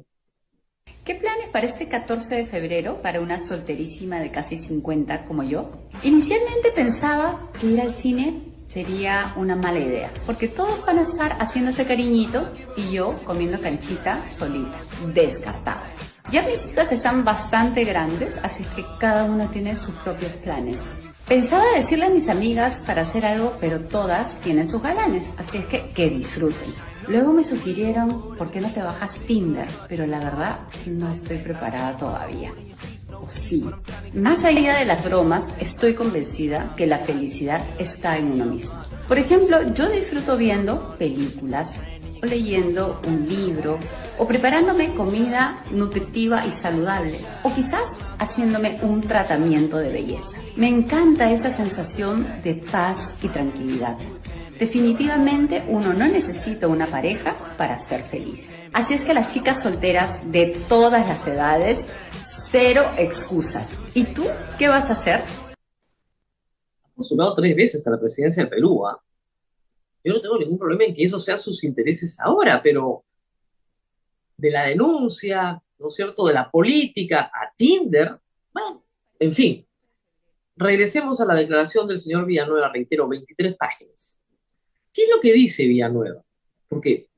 ¿Qué 1.03 1.15
planes 1.15 1.49
para 1.49 1.67
este 1.67 1.89
14 1.89 2.35
de 2.35 2.45
febrero 2.45 3.01
para 3.01 3.19
una 3.19 3.41
solterísima 3.41 4.21
de 4.21 4.31
casi 4.31 4.55
50 4.57 5.25
como 5.25 5.43
yo? 5.43 5.69
Inicialmente 6.03 6.71
pensaba 6.73 7.51
que 7.59 7.67
ir 7.67 7.81
al 7.81 7.93
cine 7.93 8.53
sería 8.69 9.33
una 9.35 9.57
mala 9.57 9.79
idea, 9.79 10.13
porque 10.25 10.47
todos 10.47 10.85
van 10.85 10.99
a 10.99 11.01
estar 11.01 11.33
haciéndose 11.41 11.85
cariñito 11.85 12.53
y 12.77 12.89
yo 12.89 13.15
comiendo 13.25 13.59
canchita 13.59 14.23
solita, 14.31 14.79
descartada. 15.13 15.83
Ya 16.31 16.41
mis 16.43 16.67
hijas 16.67 16.93
están 16.93 17.25
bastante 17.25 17.83
grandes, 17.83 18.37
así 18.41 18.63
que 18.75 18.85
cada 18.97 19.25
una 19.25 19.51
tiene 19.51 19.75
sus 19.75 19.93
propios 19.95 20.31
planes. 20.43 20.79
Pensaba 21.27 21.63
decirle 21.75 22.05
a 22.05 22.09
mis 22.09 22.29
amigas 22.29 22.81
para 22.85 23.03
hacer 23.03 23.25
algo, 23.25 23.57
pero 23.59 23.79
todas 23.79 24.39
tienen 24.41 24.69
sus 24.69 24.81
galanes, 24.81 25.23
así 25.37 25.57
es 25.57 25.65
que 25.65 25.83
que 25.95 26.09
disfruten. 26.09 26.73
Luego 27.07 27.33
me 27.33 27.43
sugirieron, 27.43 28.35
¿por 28.37 28.51
qué 28.51 28.61
no 28.61 28.69
te 28.69 28.81
bajas 28.81 29.19
Tinder? 29.19 29.67
Pero 29.89 30.05
la 30.05 30.19
verdad, 30.19 30.59
no 30.85 31.11
estoy 31.11 31.37
preparada 31.37 31.97
todavía. 31.97 32.51
O 33.11 33.27
sí. 33.29 33.65
Más 34.13 34.43
allá 34.43 34.77
de 34.79 34.85
las 34.85 35.03
bromas, 35.03 35.47
estoy 35.59 35.95
convencida 35.95 36.73
que 36.77 36.87
la 36.87 36.99
felicidad 36.99 37.61
está 37.77 38.17
en 38.17 38.31
uno 38.31 38.45
mismo. 38.45 38.75
Por 39.07 39.17
ejemplo, 39.17 39.73
yo 39.73 39.89
disfruto 39.89 40.37
viendo 40.37 40.95
películas, 40.97 41.83
o 42.23 42.25
leyendo 42.25 42.99
un 43.07 43.27
libro, 43.27 43.77
o 44.17 44.25
preparándome 44.25 44.95
comida 44.95 45.63
nutritiva 45.69 46.45
y 46.47 46.51
saludable, 46.51 47.19
o 47.43 47.53
quizás 47.53 47.99
haciéndome 48.17 48.79
un 48.81 49.01
tratamiento 49.01 49.77
de 49.77 49.89
belleza. 49.89 50.37
Me 50.55 50.69
encanta 50.69 51.31
esa 51.31 51.51
sensación 51.51 52.25
de 52.43 52.55
paz 52.55 53.13
y 53.21 53.27
tranquilidad 53.27 53.97
Definitivamente 54.63 55.61
uno 55.67 55.93
no 55.93 56.07
necesita 56.07 56.69
una 56.69 56.87
pareja 56.87 57.35
para 57.57 57.77
ser 57.79 58.03
feliz. 58.03 58.49
Así 58.71 58.93
es 58.93 59.03
que 59.03 59.13
las 59.13 59.29
chicas 59.29 59.61
solteras 59.61 60.31
de 60.31 60.57
todas 60.69 61.05
las 61.05 61.27
edades, 61.27 61.85
cero 62.49 62.85
excusas. 62.97 63.77
¿Y 63.93 64.05
tú 64.05 64.23
qué 64.57 64.69
vas 64.69 64.89
a 64.89 64.93
hacer? 64.93 65.21
postulado 66.95 67.33
tres 67.33 67.55
veces 67.57 67.85
a 67.87 67.91
la 67.91 67.99
presidencia 67.99 68.43
del 68.43 68.49
Perú. 68.51 68.87
¿ah? 68.87 69.02
Yo 70.03 70.13
no 70.13 70.21
tengo 70.21 70.37
ningún 70.37 70.57
problema 70.57 70.83
en 70.83 70.93
que 70.93 71.03
eso 71.03 71.17
sea 71.17 71.37
sus 71.37 71.63
intereses 71.63 72.19
ahora, 72.19 72.61
pero 72.61 73.05
de 74.37 74.51
la 74.51 74.65
denuncia, 74.65 75.61
¿no 75.79 75.87
es 75.87 75.95
cierto?, 75.95 76.27
de 76.27 76.33
la 76.33 76.49
política 76.49 77.31
a 77.33 77.53
Tinder, 77.55 78.19
bueno, 78.53 78.83
en 79.19 79.31
fin. 79.31 79.65
Regresemos 80.55 81.19
a 81.21 81.25
la 81.25 81.35
declaración 81.35 81.87
del 81.87 81.97
señor 81.97 82.25
Villanueva, 82.25 82.69
reitero, 82.71 83.07
23 83.07 83.55
páginas. 83.55 84.19
¿Qué 84.91 85.03
es 85.03 85.09
lo 85.09 85.19
que 85.19 85.33
dice 85.33 85.65
Villanueva? 85.65 86.23
Porque, 86.67 87.09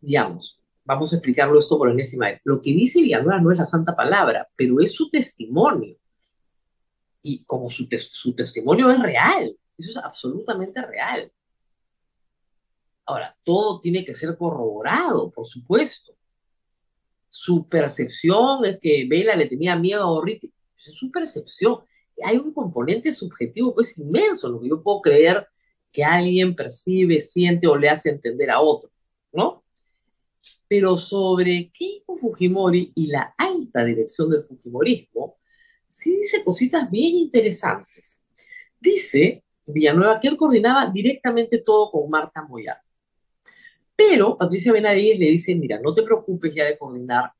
digamos, 0.00 0.60
vamos 0.84 1.12
a 1.12 1.16
explicarlo 1.16 1.58
esto 1.58 1.76
por 1.78 1.90
enésima 1.90 2.26
vez. 2.26 2.40
Lo 2.44 2.60
que 2.60 2.70
dice 2.70 3.00
Villanueva 3.00 3.40
no 3.40 3.50
es 3.50 3.58
la 3.58 3.64
santa 3.64 3.96
palabra, 3.96 4.48
pero 4.54 4.80
es 4.80 4.92
su 4.92 5.08
testimonio 5.08 5.96
y 7.22 7.42
como 7.44 7.70
su, 7.70 7.88
su 7.90 8.34
testimonio 8.34 8.90
es 8.90 9.00
real, 9.00 9.56
eso 9.78 9.90
es 9.90 9.96
absolutamente 9.96 10.80
real. 10.82 11.32
Ahora, 13.06 13.36
todo 13.42 13.80
tiene 13.80 14.04
que 14.04 14.14
ser 14.14 14.36
corroborado, 14.36 15.30
por 15.30 15.46
supuesto. 15.46 16.16
Su 17.28 17.68
percepción 17.68 18.64
es 18.64 18.78
que 18.78 19.06
Vela 19.08 19.36
le 19.36 19.46
tenía 19.46 19.76
miedo 19.76 20.02
a 20.02 20.10
Orriti. 20.10 20.52
Es 20.76 20.94
su 20.94 21.10
percepción. 21.10 21.80
Hay 22.24 22.36
un 22.36 22.52
componente 22.52 23.12
subjetivo 23.12 23.74
pues 23.74 23.98
inmenso, 23.98 24.48
lo 24.48 24.60
que 24.60 24.68
yo 24.68 24.82
puedo 24.82 25.00
creer 25.00 25.46
que 25.90 26.04
alguien 26.04 26.54
percibe, 26.54 27.20
siente 27.20 27.66
o 27.66 27.76
le 27.76 27.88
hace 27.88 28.10
entender 28.10 28.50
a 28.50 28.60
otro, 28.60 28.90
¿no? 29.32 29.64
Pero 30.66 30.96
sobre 30.96 31.70
Keiko 31.72 32.16
Fujimori 32.16 32.92
y 32.94 33.06
la 33.06 33.34
alta 33.38 33.84
dirección 33.84 34.28
del 34.30 34.42
Fujimorismo, 34.42 35.36
sí 35.88 36.16
dice 36.16 36.42
cositas 36.42 36.90
bien 36.90 37.14
interesantes. 37.14 38.24
Dice 38.80 39.44
Villanueva 39.66 40.18
que 40.18 40.28
él 40.28 40.36
coordinaba 40.36 40.90
directamente 40.92 41.58
todo 41.58 41.90
con 41.90 42.10
Marta 42.10 42.42
Moyano. 42.42 42.80
Pero 43.96 44.36
Patricia 44.36 44.72
Benavides 44.72 45.18
le 45.18 45.26
dice, 45.26 45.54
mira, 45.54 45.80
no 45.80 45.94
te 45.94 46.02
preocupes 46.02 46.54
ya 46.54 46.64
de 46.64 46.78
coordinar. 46.78 47.32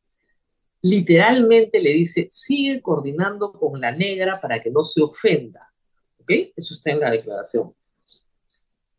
Literalmente 0.83 1.81
le 1.81 1.91
dice, 1.91 2.27
sigue 2.29 2.81
coordinando 2.81 3.53
con 3.53 3.81
la 3.81 3.91
negra 3.91 4.41
para 4.41 4.61
que 4.61 4.71
no 4.71 4.85
se 4.85 5.03
ofenda. 5.03 5.73
¿Ok? 6.21 6.31
Eso 6.57 6.75
está 6.75 6.93
en 6.93 7.01
la 7.01 7.11
declaración. 7.11 7.75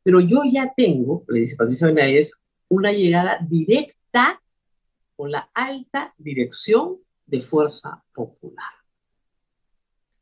Pero 0.03 0.19
yo 0.19 0.41
ya 0.51 0.73
tengo, 0.75 1.23
le 1.27 1.41
dice 1.41 1.55
Patricia 1.55 1.87
Benavides, 1.87 2.33
una 2.67 2.91
llegada 2.91 3.39
directa 3.47 4.41
con 5.15 5.31
la 5.31 5.49
alta 5.53 6.13
dirección 6.17 6.97
de 7.25 7.39
Fuerza 7.39 8.03
Popular 8.13 8.85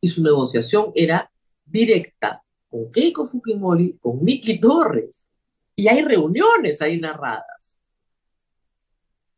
y 0.04 0.10
su 0.10 0.22
negociación 0.22 0.92
era 0.94 1.32
directa 1.66 2.44
con 2.70 2.92
Keiko 2.92 3.25
Fujimori, 3.25 3.98
con 4.02 4.22
Miki 4.22 4.60
Torres. 4.60 5.32
Y 5.75 5.88
hay 5.88 6.03
reuniones 6.03 6.82
ahí 6.82 7.00
narradas. 7.00 7.84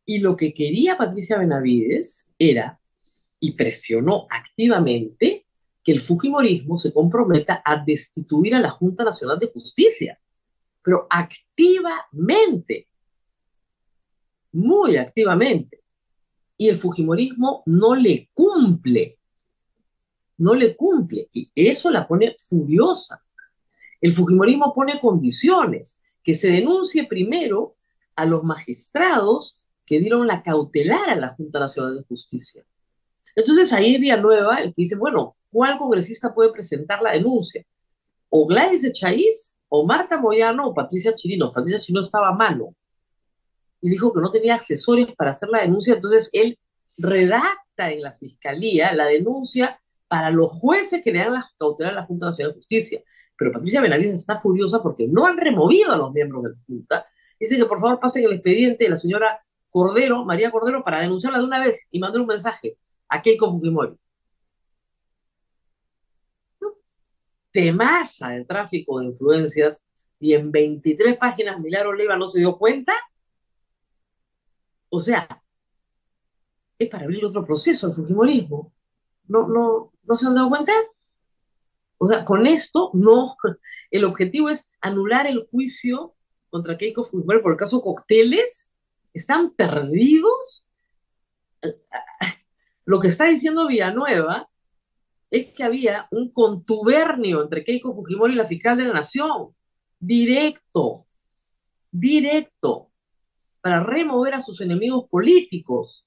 Y 0.04 0.18
lo 0.18 0.36
que 0.36 0.52
quería 0.54 0.96
Patricia 0.96 1.38
Benavides 1.38 2.30
era, 2.38 2.80
y 3.40 3.52
presionó 3.52 4.26
activamente, 4.30 5.46
que 5.82 5.92
el 5.92 6.00
Fujimorismo 6.00 6.76
se 6.76 6.92
comprometa 6.92 7.62
a 7.64 7.82
destituir 7.84 8.54
a 8.54 8.60
la 8.60 8.70
Junta 8.70 9.04
Nacional 9.04 9.38
de 9.38 9.50
Justicia, 9.52 10.20
pero 10.82 11.06
activamente, 11.08 12.88
muy 14.52 14.96
activamente. 14.96 15.82
Y 16.56 16.68
el 16.68 16.76
Fujimorismo 16.76 17.62
no 17.66 17.94
le 17.94 18.30
cumple 18.32 19.16
no 20.38 20.54
le 20.54 20.76
cumple 20.76 21.28
y 21.32 21.50
eso 21.54 21.90
la 21.90 22.06
pone 22.06 22.36
furiosa. 22.38 23.22
El 24.00 24.12
Fujimorismo 24.12 24.74
pone 24.74 25.00
condiciones, 25.00 26.00
que 26.26 26.34
se 26.34 26.48
denuncie 26.48 27.06
primero 27.06 27.76
a 28.16 28.26
los 28.26 28.42
magistrados 28.42 29.60
que 29.84 30.00
dieron 30.00 30.26
la 30.26 30.42
cautelar 30.42 31.08
a 31.08 31.14
la 31.14 31.28
Junta 31.28 31.60
Nacional 31.60 31.96
de 31.96 32.02
Justicia. 32.02 32.64
Entonces 33.36 33.72
ahí 33.72 33.94
es 33.94 34.00
Villanueva 34.00 34.56
el 34.56 34.70
que 34.70 34.82
dice, 34.82 34.96
bueno, 34.96 35.36
¿cuál 35.52 35.78
congresista 35.78 36.34
puede 36.34 36.50
presentar 36.50 37.00
la 37.00 37.12
denuncia? 37.12 37.64
O 38.28 38.44
Gladys 38.44 38.82
Echaíz, 38.82 39.56
o 39.68 39.86
Marta 39.86 40.20
Moyano, 40.20 40.66
o 40.66 40.74
Patricia 40.74 41.14
Chirino. 41.14 41.52
Patricia 41.52 41.78
Chirino 41.78 42.02
estaba 42.02 42.30
a 42.30 42.34
mano 42.34 42.74
y 43.80 43.88
dijo 43.88 44.12
que 44.12 44.20
no 44.20 44.32
tenía 44.32 44.56
accesorios 44.56 45.14
para 45.14 45.30
hacer 45.30 45.48
la 45.48 45.60
denuncia, 45.60 45.94
entonces 45.94 46.28
él 46.32 46.58
redacta 46.96 47.92
en 47.92 48.02
la 48.02 48.14
fiscalía 48.14 48.92
la 48.94 49.04
denuncia 49.04 49.80
para 50.08 50.32
los 50.32 50.50
jueces 50.50 51.00
que 51.04 51.12
le 51.12 51.20
dan 51.20 51.34
la 51.34 51.46
cautelar 51.56 51.92
a 51.92 51.96
la 52.00 52.04
Junta 52.04 52.26
Nacional 52.26 52.50
de 52.50 52.56
Justicia. 52.56 53.00
Pero 53.36 53.52
Patricia 53.52 53.80
Benavides 53.80 54.14
está 54.14 54.40
furiosa 54.40 54.82
porque 54.82 55.06
no 55.06 55.26
han 55.26 55.36
removido 55.36 55.92
a 55.92 55.96
los 55.96 56.12
miembros 56.12 56.42
de 56.44 56.50
la 56.50 56.56
Junta. 56.66 57.06
Dice 57.38 57.56
que 57.56 57.66
por 57.66 57.80
favor 57.80 58.00
pasen 58.00 58.24
el 58.24 58.32
expediente 58.32 58.84
de 58.84 58.90
la 58.90 58.96
señora 58.96 59.44
Cordero, 59.70 60.24
María 60.24 60.50
Cordero, 60.50 60.82
para 60.82 61.00
denunciarla 61.00 61.38
de 61.38 61.44
una 61.44 61.60
vez 61.60 61.86
y 61.90 61.98
mandar 61.98 62.20
un 62.20 62.28
mensaje 62.28 62.78
a 63.08 63.20
Keiko 63.20 63.50
Fujimori. 63.50 63.98
Temasa 67.50 68.34
el 68.36 68.46
tráfico 68.46 69.00
de 69.00 69.06
influencias 69.06 69.84
y 70.18 70.34
en 70.34 70.50
23 70.50 71.16
páginas 71.16 71.60
Milagro 71.60 71.92
Leiva 71.92 72.16
no 72.16 72.26
se 72.26 72.38
dio 72.38 72.56
cuenta. 72.56 72.94
O 74.88 75.00
sea, 75.00 75.42
es 76.78 76.88
para 76.88 77.04
abrir 77.04 77.24
otro 77.24 77.44
proceso 77.44 77.86
al 77.86 77.94
Fujimorismo 77.94 78.72
no, 79.28 79.48
no, 79.48 79.92
no 80.04 80.16
se 80.16 80.26
han 80.26 80.34
dado 80.34 80.48
cuenta. 80.48 80.72
O 81.98 82.08
sea, 82.08 82.24
con 82.24 82.46
esto 82.46 82.90
no, 82.94 83.36
el 83.90 84.04
objetivo 84.04 84.48
es 84.48 84.68
anular 84.80 85.26
el 85.26 85.46
juicio 85.46 86.14
contra 86.50 86.76
Keiko 86.76 87.04
Fujimori 87.04 87.42
por 87.42 87.52
el 87.52 87.58
caso 87.58 87.80
Cocteles. 87.80 88.70
¿Están 89.14 89.54
perdidos? 89.54 90.66
Lo 92.84 93.00
que 93.00 93.08
está 93.08 93.24
diciendo 93.24 93.66
Villanueva 93.66 94.48
es 95.30 95.52
que 95.52 95.64
había 95.64 96.06
un 96.10 96.30
contubernio 96.30 97.42
entre 97.42 97.64
Keiko 97.64 97.92
Fujimori 97.92 98.34
y 98.34 98.36
la 98.36 98.44
fiscal 98.44 98.76
de 98.76 98.84
la 98.84 98.92
Nación, 98.94 99.54
directo, 99.98 101.06
directo, 101.90 102.90
para 103.60 103.82
remover 103.82 104.34
a 104.34 104.40
sus 104.40 104.60
enemigos 104.60 105.08
políticos 105.08 106.06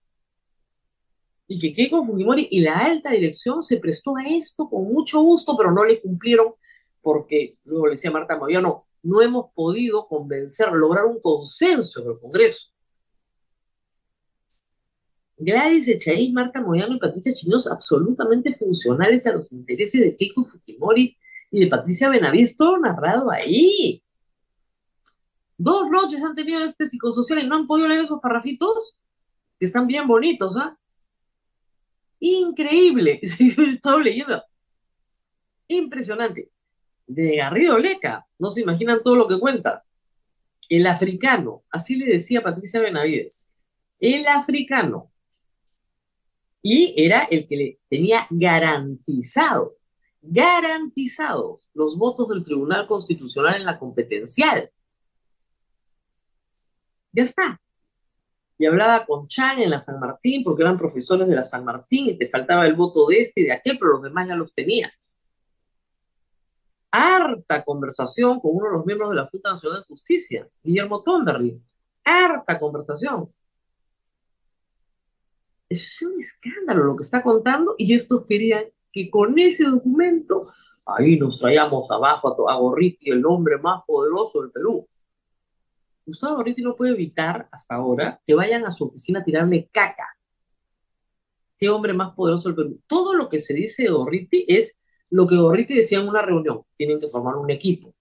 y 1.51 1.59
que 1.59 1.73
Keiko 1.73 2.05
Fujimori 2.05 2.47
y 2.51 2.61
la 2.61 2.77
alta 2.77 3.09
dirección 3.09 3.63
se 3.63 3.77
prestó 3.77 4.15
a 4.15 4.27
esto 4.27 4.69
con 4.69 4.83
mucho 4.83 5.19
gusto, 5.21 5.57
pero 5.57 5.71
no 5.71 5.83
le 5.83 5.99
cumplieron 5.99 6.53
porque, 7.01 7.57
luego 7.63 7.87
le 7.87 7.93
decía 7.93 8.11
Marta 8.11 8.37
Moyano, 8.37 8.85
no 9.01 9.19
hemos 9.19 9.51
podido 9.55 10.07
convencer, 10.07 10.71
lograr 10.71 11.05
un 11.05 11.19
consenso 11.19 12.01
en 12.01 12.11
el 12.11 12.19
Congreso. 12.19 12.67
Gladys 15.37 15.87
Echaíz, 15.87 16.31
Marta 16.31 16.61
Moyano 16.61 16.95
y 16.95 16.99
Patricia 16.99 17.33
Chinos 17.33 17.65
absolutamente 17.65 18.53
funcionales 18.53 19.25
a 19.25 19.33
los 19.33 19.51
intereses 19.51 20.01
de 20.01 20.15
Keiko 20.15 20.45
Fujimori 20.45 21.17
y 21.49 21.59
de 21.61 21.67
Patricia 21.67 22.09
Benavides, 22.09 22.55
todo 22.55 22.77
narrado 22.77 23.31
ahí. 23.31 24.03
Dos 25.57 25.89
noches 25.89 26.21
han 26.21 26.35
tenido 26.35 26.63
este 26.63 26.85
psicosocial 26.85 27.39
y 27.39 27.47
no 27.47 27.55
han 27.55 27.65
podido 27.65 27.87
leer 27.87 28.01
esos 28.01 28.19
parrafitos, 28.19 28.95
que 29.57 29.65
están 29.65 29.87
bien 29.87 30.07
bonitos, 30.07 30.55
¿ah? 30.55 30.78
Increíble. 32.19 33.19
Yo 33.39 33.63
he 33.63 33.67
estado 33.67 33.99
leyendo. 33.99 34.43
Impresionante. 35.67 36.51
De 37.07 37.37
Garrido 37.37 37.77
Leca. 37.77 38.27
No 38.37 38.49
se 38.49 38.61
imaginan 38.61 39.01
todo 39.03 39.15
lo 39.15 39.27
que 39.27 39.39
cuenta. 39.39 39.83
El 40.67 40.87
africano. 40.87 41.63
Así 41.71 41.95
le 41.95 42.05
decía 42.05 42.41
Patricia 42.41 42.79
Benavides. 42.79 43.49
El 43.99 44.27
africano. 44.27 45.11
Y 46.61 46.93
era 46.97 47.23
el 47.23 47.47
que 47.47 47.55
le 47.55 47.79
tenía 47.89 48.27
garantizado, 48.29 49.75
garantizados 50.21 51.69
los 51.73 51.97
votos 51.97 52.27
del 52.27 52.43
Tribunal 52.43 52.85
Constitucional 52.85 53.55
en 53.55 53.65
la 53.65 53.79
competencial. 53.79 54.69
Ya 57.13 57.23
está 57.23 57.61
y 58.59 58.65
hablaba 58.65 59.05
con 59.05 59.27
Chan 59.27 59.61
en 59.61 59.69
la 59.69 59.79
San 59.79 59.99
Martín, 59.99 60.43
porque 60.43 60.61
eran 60.61 60.77
profesores 60.77 61.27
de 61.27 61.33
la 61.33 61.43
San 61.43 61.65
Martín 61.65 62.09
y 62.09 62.17
te 62.17 62.27
faltaba 62.27 62.67
el 62.67 62.75
voto 62.75 63.07
de 63.07 63.19
este 63.19 63.41
y 63.41 63.45
de 63.45 63.53
aquel, 63.53 63.79
pero 63.79 63.93
los 63.93 64.03
demás 64.03 64.27
ya 64.27 64.35
los 64.35 64.53
tenía. 64.53 64.91
Harta 66.91 67.63
conversación 67.63 68.39
con 68.39 68.55
uno 68.55 68.65
de 68.67 68.73
los 68.73 68.85
miembros 68.85 69.11
de 69.11 69.15
la 69.15 69.27
Junta 69.27 69.51
Nacional 69.51 69.79
de 69.79 69.85
Justicia, 69.85 70.47
Guillermo 70.61 71.01
Tomberry. 71.01 71.59
Harta 72.03 72.59
conversación. 72.59 73.33
Eso 75.69 75.83
es 75.83 76.01
un 76.01 76.19
escándalo 76.19 76.83
lo 76.83 76.95
que 76.97 77.03
está 77.03 77.23
contando 77.23 77.75
y 77.77 77.93
estos 77.93 78.25
querían 78.25 78.65
que 78.91 79.09
con 79.09 79.39
ese 79.39 79.65
documento 79.65 80.51
Ahí 80.97 81.19
nos 81.19 81.39
traíamos 81.39 81.89
abajo 81.91 82.49
a, 82.49 82.53
a 82.53 82.55
Gorriti, 82.55 83.11
el 83.11 83.25
hombre 83.25 83.57
más 83.57 83.83
poderoso 83.85 84.41
del 84.41 84.51
Perú. 84.51 84.87
Gustavo 86.09 86.37
Gorriti 86.37 86.63
no 86.63 86.75
puede 86.75 86.93
evitar 86.93 87.47
hasta 87.51 87.75
ahora 87.75 88.19
que 88.25 88.33
vayan 88.33 88.65
a 88.65 88.71
su 88.71 88.83
oficina 88.83 89.19
a 89.19 89.23
tirarle 89.23 89.69
caca. 89.71 90.07
¿Qué 91.57 91.69
hombre 91.69 91.93
más 91.93 92.15
poderoso 92.15 92.49
del 92.49 92.55
Perú? 92.55 92.81
Todo 92.87 93.13
lo 93.13 93.29
que 93.29 93.39
se 93.39 93.53
dice 93.53 93.83
de 93.83 93.89
Gorriti 93.89 94.43
es 94.47 94.79
lo 95.11 95.27
que 95.27 95.35
Gorriti 95.35 95.75
decía 95.75 95.99
en 95.99 96.07
una 96.07 96.23
reunión. 96.23 96.63
Tienen 96.75 96.99
que 96.99 97.09
formar 97.09 97.35
un 97.35 97.51
equipo. 97.51 97.93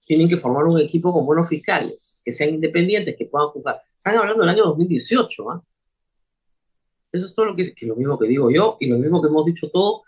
Tienen 0.00 0.28
que 0.28 0.36
formar 0.36 0.64
un 0.64 0.78
equipo 0.78 1.12
con 1.12 1.26
buenos 1.26 1.48
fiscales, 1.48 2.20
que 2.24 2.30
sean 2.30 2.54
independientes, 2.54 3.16
que 3.16 3.26
puedan 3.26 3.48
jugar. 3.48 3.80
Están 3.96 4.16
hablando 4.16 4.42
del 4.42 4.50
año 4.50 4.64
2018, 4.66 5.50
¿ah? 5.50 5.64
Eso 7.10 7.26
es 7.26 7.34
todo 7.34 7.46
lo 7.46 7.56
que, 7.56 7.74
que 7.74 7.86
lo 7.86 7.96
mismo 7.96 8.16
que 8.16 8.28
digo 8.28 8.48
yo 8.50 8.76
y 8.78 8.86
lo 8.86 8.98
mismo 8.98 9.20
que 9.20 9.28
hemos 9.28 9.44
dicho 9.44 9.70
todo 9.70 10.02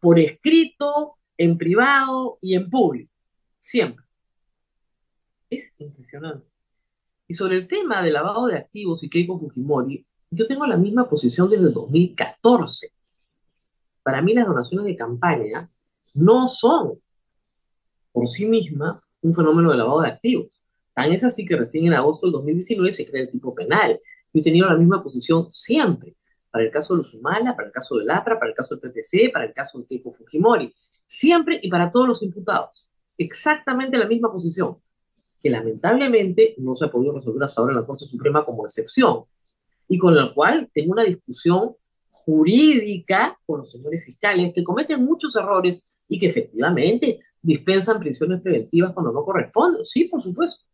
por 0.00 0.18
escrito, 0.18 1.18
en 1.38 1.56
privado 1.56 2.38
y 2.40 2.56
en 2.56 2.68
público. 2.68 3.12
Siempre. 3.60 4.04
Es 5.50 5.70
impresionante. 5.78 6.55
Y 7.28 7.34
sobre 7.34 7.56
el 7.56 7.68
tema 7.68 8.02
del 8.02 8.12
lavado 8.12 8.46
de 8.46 8.56
activos 8.56 9.02
y 9.02 9.08
Keiko 9.08 9.38
Fujimori, 9.38 10.06
yo 10.30 10.46
tengo 10.46 10.66
la 10.66 10.76
misma 10.76 11.08
posición 11.08 11.48
desde 11.50 11.66
el 11.66 11.72
2014. 11.72 12.92
Para 14.02 14.22
mí 14.22 14.34
las 14.34 14.46
donaciones 14.46 14.86
de 14.86 14.96
campaña 14.96 15.68
no 16.14 16.46
son 16.46 17.00
por 18.12 18.28
sí 18.28 18.46
mismas 18.46 19.10
un 19.20 19.34
fenómeno 19.34 19.70
de 19.70 19.76
lavado 19.76 20.02
de 20.02 20.08
activos. 20.08 20.62
Tan 20.94 21.12
es 21.12 21.24
así 21.24 21.44
que 21.44 21.56
recién 21.56 21.86
en 21.86 21.94
agosto 21.94 22.26
del 22.26 22.32
2019 22.32 22.92
se 22.92 23.06
crea 23.06 23.22
el 23.22 23.30
tipo 23.30 23.54
penal. 23.54 24.00
Yo 24.32 24.40
he 24.40 24.42
tenido 24.42 24.68
la 24.68 24.76
misma 24.76 25.02
posición 25.02 25.50
siempre, 25.50 26.16
para 26.50 26.64
el 26.64 26.70
caso 26.70 26.94
de 26.94 26.98
Luzumala, 26.98 27.54
para 27.54 27.68
el 27.68 27.72
caso 27.72 27.96
de 27.96 28.04
Lapra, 28.04 28.38
para 28.38 28.50
el 28.50 28.56
caso 28.56 28.76
del 28.76 28.90
PPC, 28.90 29.32
para 29.32 29.44
el 29.44 29.52
caso 29.52 29.78
de 29.78 29.86
Keiko 29.86 30.12
Fujimori. 30.12 30.74
Siempre 31.06 31.58
y 31.62 31.68
para 31.68 31.90
todos 31.92 32.08
los 32.08 32.22
imputados. 32.22 32.88
Exactamente 33.18 33.98
la 33.98 34.06
misma 34.06 34.32
posición 34.32 34.78
que 35.42 35.50
lamentablemente 35.50 36.54
no 36.58 36.74
se 36.74 36.86
ha 36.86 36.90
podido 36.90 37.12
resolver 37.12 37.44
hasta 37.44 37.60
ahora 37.60 37.74
en 37.74 37.80
la 37.80 37.86
Corte 37.86 38.06
Suprema 38.06 38.44
como 38.44 38.64
excepción, 38.64 39.24
y 39.88 39.98
con 39.98 40.14
la 40.14 40.32
cual 40.34 40.68
tengo 40.72 40.92
una 40.92 41.04
discusión 41.04 41.76
jurídica 42.08 43.38
con 43.46 43.60
los 43.60 43.70
señores 43.70 44.04
fiscales 44.04 44.52
que 44.54 44.64
cometen 44.64 45.04
muchos 45.04 45.36
errores 45.36 46.04
y 46.08 46.18
que 46.18 46.26
efectivamente 46.26 47.20
dispensan 47.42 48.00
prisiones 48.00 48.40
preventivas 48.40 48.92
cuando 48.92 49.12
no 49.12 49.24
corresponde. 49.24 49.84
Sí, 49.84 50.04
por 50.04 50.22
supuesto. 50.22 50.64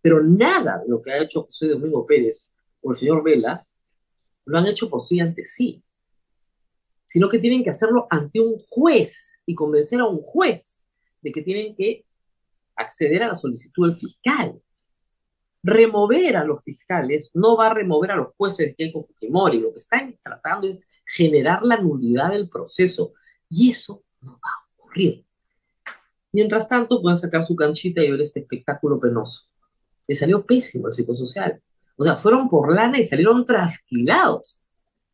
Pero 0.00 0.22
nada 0.22 0.78
de 0.78 0.88
lo 0.88 1.02
que 1.02 1.12
ha 1.12 1.22
hecho 1.22 1.42
José 1.42 1.68
Domingo 1.68 2.06
Pérez 2.06 2.52
o 2.80 2.92
el 2.92 2.96
señor 2.96 3.24
Vela 3.24 3.66
lo 4.44 4.58
han 4.58 4.66
hecho 4.66 4.88
por 4.88 5.04
sí 5.04 5.18
ante 5.18 5.42
sí, 5.42 5.82
sino 7.04 7.28
que 7.28 7.40
tienen 7.40 7.64
que 7.64 7.70
hacerlo 7.70 8.06
ante 8.10 8.40
un 8.40 8.56
juez 8.68 9.40
y 9.46 9.54
convencer 9.54 10.00
a 10.00 10.06
un 10.06 10.20
juez 10.20 10.86
de 11.22 11.32
que 11.32 11.42
tienen 11.42 11.74
que 11.74 12.05
acceder 12.76 13.22
a 13.22 13.28
la 13.28 13.34
solicitud 13.34 13.88
del 13.88 13.98
fiscal. 13.98 14.60
Remover 15.62 16.36
a 16.36 16.44
los 16.44 16.62
fiscales 16.62 17.32
no 17.34 17.56
va 17.56 17.68
a 17.68 17.74
remover 17.74 18.12
a 18.12 18.16
los 18.16 18.30
jueces 18.36 18.68
de 18.68 18.74
Keiko 18.76 19.02
Fujimori. 19.02 19.58
Lo 19.58 19.72
que 19.72 19.80
están 19.80 20.16
tratando 20.22 20.68
es 20.68 20.84
generar 21.04 21.64
la 21.64 21.78
nulidad 21.78 22.30
del 22.30 22.48
proceso 22.48 23.14
y 23.50 23.70
eso 23.70 24.04
no 24.20 24.32
va 24.32 24.50
a 24.50 24.72
ocurrir. 24.76 25.24
Mientras 26.32 26.68
tanto, 26.68 27.00
pueden 27.00 27.16
sacar 27.16 27.42
su 27.42 27.56
canchita 27.56 28.02
y 28.02 28.10
ver 28.10 28.20
este 28.20 28.40
espectáculo 28.40 29.00
penoso. 29.00 29.44
Le 30.06 30.14
salió 30.14 30.44
pésimo 30.44 30.86
el 30.86 30.92
psicosocial. 30.92 31.60
O 31.96 32.04
sea, 32.04 32.16
fueron 32.16 32.48
por 32.48 32.72
lana 32.72 32.98
y 32.98 33.04
salieron 33.04 33.44
trasquilados. 33.44 34.62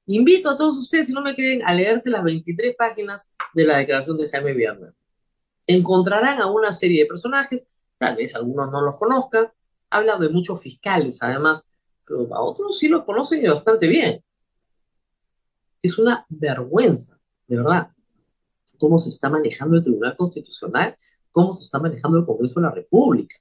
Invito 0.06 0.50
a 0.50 0.56
todos 0.56 0.76
ustedes, 0.76 1.06
si 1.06 1.12
no 1.12 1.22
me 1.22 1.34
creen, 1.34 1.62
a 1.64 1.72
leerse 1.72 2.10
las 2.10 2.24
23 2.24 2.74
páginas 2.76 3.28
de 3.54 3.64
la 3.64 3.78
declaración 3.78 4.18
de 4.18 4.28
Jaime 4.28 4.52
Villanueva 4.52 4.94
encontrarán 5.66 6.40
a 6.40 6.46
una 6.46 6.72
serie 6.72 7.02
de 7.02 7.08
personajes, 7.08 7.68
tal 7.96 8.16
vez 8.16 8.34
algunos 8.34 8.70
no 8.70 8.82
los 8.82 8.96
conozcan, 8.96 9.52
habla 9.90 10.16
de 10.16 10.28
muchos 10.28 10.60
fiscales 10.60 11.22
además, 11.22 11.66
pero 12.06 12.28
a 12.34 12.42
otros 12.42 12.78
sí 12.78 12.88
los 12.88 13.04
conocen 13.04 13.44
bastante 13.44 13.86
bien. 13.88 14.22
Es 15.82 15.98
una 15.98 16.26
vergüenza, 16.28 17.18
de 17.46 17.56
verdad, 17.56 17.88
cómo 18.78 18.98
se 18.98 19.10
está 19.10 19.30
manejando 19.30 19.76
el 19.76 19.82
Tribunal 19.82 20.16
Constitucional, 20.16 20.96
cómo 21.30 21.52
se 21.52 21.64
está 21.64 21.78
manejando 21.78 22.18
el 22.18 22.26
Congreso 22.26 22.60
de 22.60 22.66
la 22.66 22.72
República. 22.72 23.36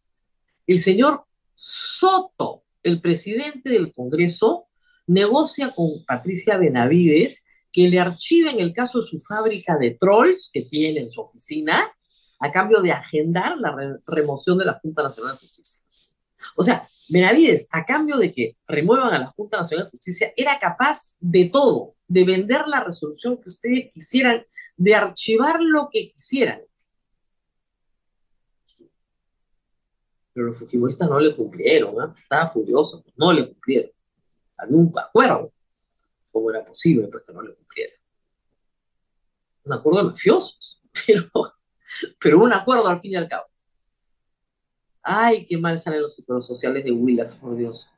El 0.67 0.79
señor 0.79 1.25
Soto, 1.53 2.63
el 2.84 3.01
presidente 3.01 3.69
del 3.69 3.91
Congreso, 3.91 4.67
negocia 5.07 5.71
con 5.75 5.89
Patricia 6.07 6.57
Benavides 6.57 7.45
que 7.71 7.88
le 7.88 7.99
archiven 7.99 8.60
el 8.60 8.73
caso 8.73 8.99
de 8.99 9.07
su 9.07 9.17
fábrica 9.19 9.77
de 9.77 9.91
trolls 9.99 10.49
que 10.51 10.62
tiene 10.62 11.01
en 11.01 11.10
su 11.10 11.21
oficina 11.21 11.91
a 12.41 12.51
cambio 12.51 12.82
de 12.82 12.91
agendar 12.91 13.58
la 13.58 13.99
remoción 14.08 14.58
de 14.58 14.65
la 14.65 14.80
Junta 14.80 15.04
Nacional 15.04 15.34
de 15.36 15.39
Justicia. 15.39 15.82
O 16.56 16.63
sea, 16.63 16.88
Benavides, 17.10 17.67
a 17.71 17.86
cambio 17.86 18.17
de 18.17 18.34
que 18.34 18.58
remuevan 18.67 19.13
a 19.13 19.19
la 19.19 19.27
Junta 19.27 19.58
Nacional 19.58 19.86
de 19.86 19.91
Justicia, 19.91 20.34
era 20.36 20.58
capaz 20.58 21.15
de 21.19 21.45
todo, 21.45 21.95
de 22.08 22.25
vender 22.25 22.67
la 22.67 22.84
resolución 22.84 23.38
que 23.38 23.47
ustedes 23.47 23.91
quisieran, 23.93 24.43
de 24.75 24.95
archivar 24.95 25.62
lo 25.62 25.88
que 25.91 26.12
quisieran. 26.12 26.62
Pero 30.34 30.47
los 30.47 30.58
fujimoristas 30.58 31.10
no 31.10 31.19
le 31.19 31.36
cumplieron, 31.36 31.93
¿eh? 32.04 32.13
estaba 32.23 32.47
furioso, 32.47 33.04
no 33.17 33.32
le 33.34 33.47
cumplieron. 33.49 33.91
Había 34.58 34.77
un 34.77 34.91
acuerdo, 34.97 35.54
cómo 36.32 36.49
era 36.49 36.65
posible 36.65 37.08
pues, 37.08 37.21
que 37.23 37.34
no 37.34 37.43
le 37.43 37.54
cumplieran. 37.54 37.95
Un 39.65 39.73
acuerdo 39.73 39.99
de 39.99 40.06
mafiosos, 40.06 40.82
pero 41.06 41.30
pero 42.19 42.39
un 42.39 42.54
acuerdo 42.54 42.88
al 42.88 42.99
fin 42.99 43.13
y 43.13 43.15
al 43.15 43.27
cabo. 43.27 43.45
Ay, 45.04 45.45
qué 45.45 45.58
mal 45.58 45.77
salen 45.80 46.01
los 46.01 46.15
ciclos 46.15 46.45
sociales 46.45 46.84
de 46.84 46.91
Willax, 46.91 47.36
por 47.36 47.56
Dios. 47.56 47.89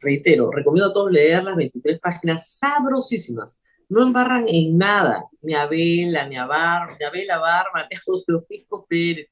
Reitero, 0.00 0.50
recomiendo 0.50 0.90
a 0.90 0.92
todos 0.92 1.10
leer 1.10 1.44
las 1.44 1.56
23 1.56 2.00
páginas 2.00 2.58
sabrosísimas. 2.58 3.60
No 3.88 4.02
embarran 4.02 4.44
en 4.48 4.76
nada, 4.76 5.24
ni 5.42 5.54
a 5.54 5.66
Vela, 5.66 6.26
ni 6.26 6.36
a 6.36 6.44
Bar, 6.44 6.96
ni 6.98 7.04
a 7.04 7.10
Vela 7.10 7.38
Barba, 7.38 7.86
ni 7.90 7.96
a 7.96 8.00
José 8.04 8.32
Domingo 8.32 8.84
Pérez. 8.88 9.28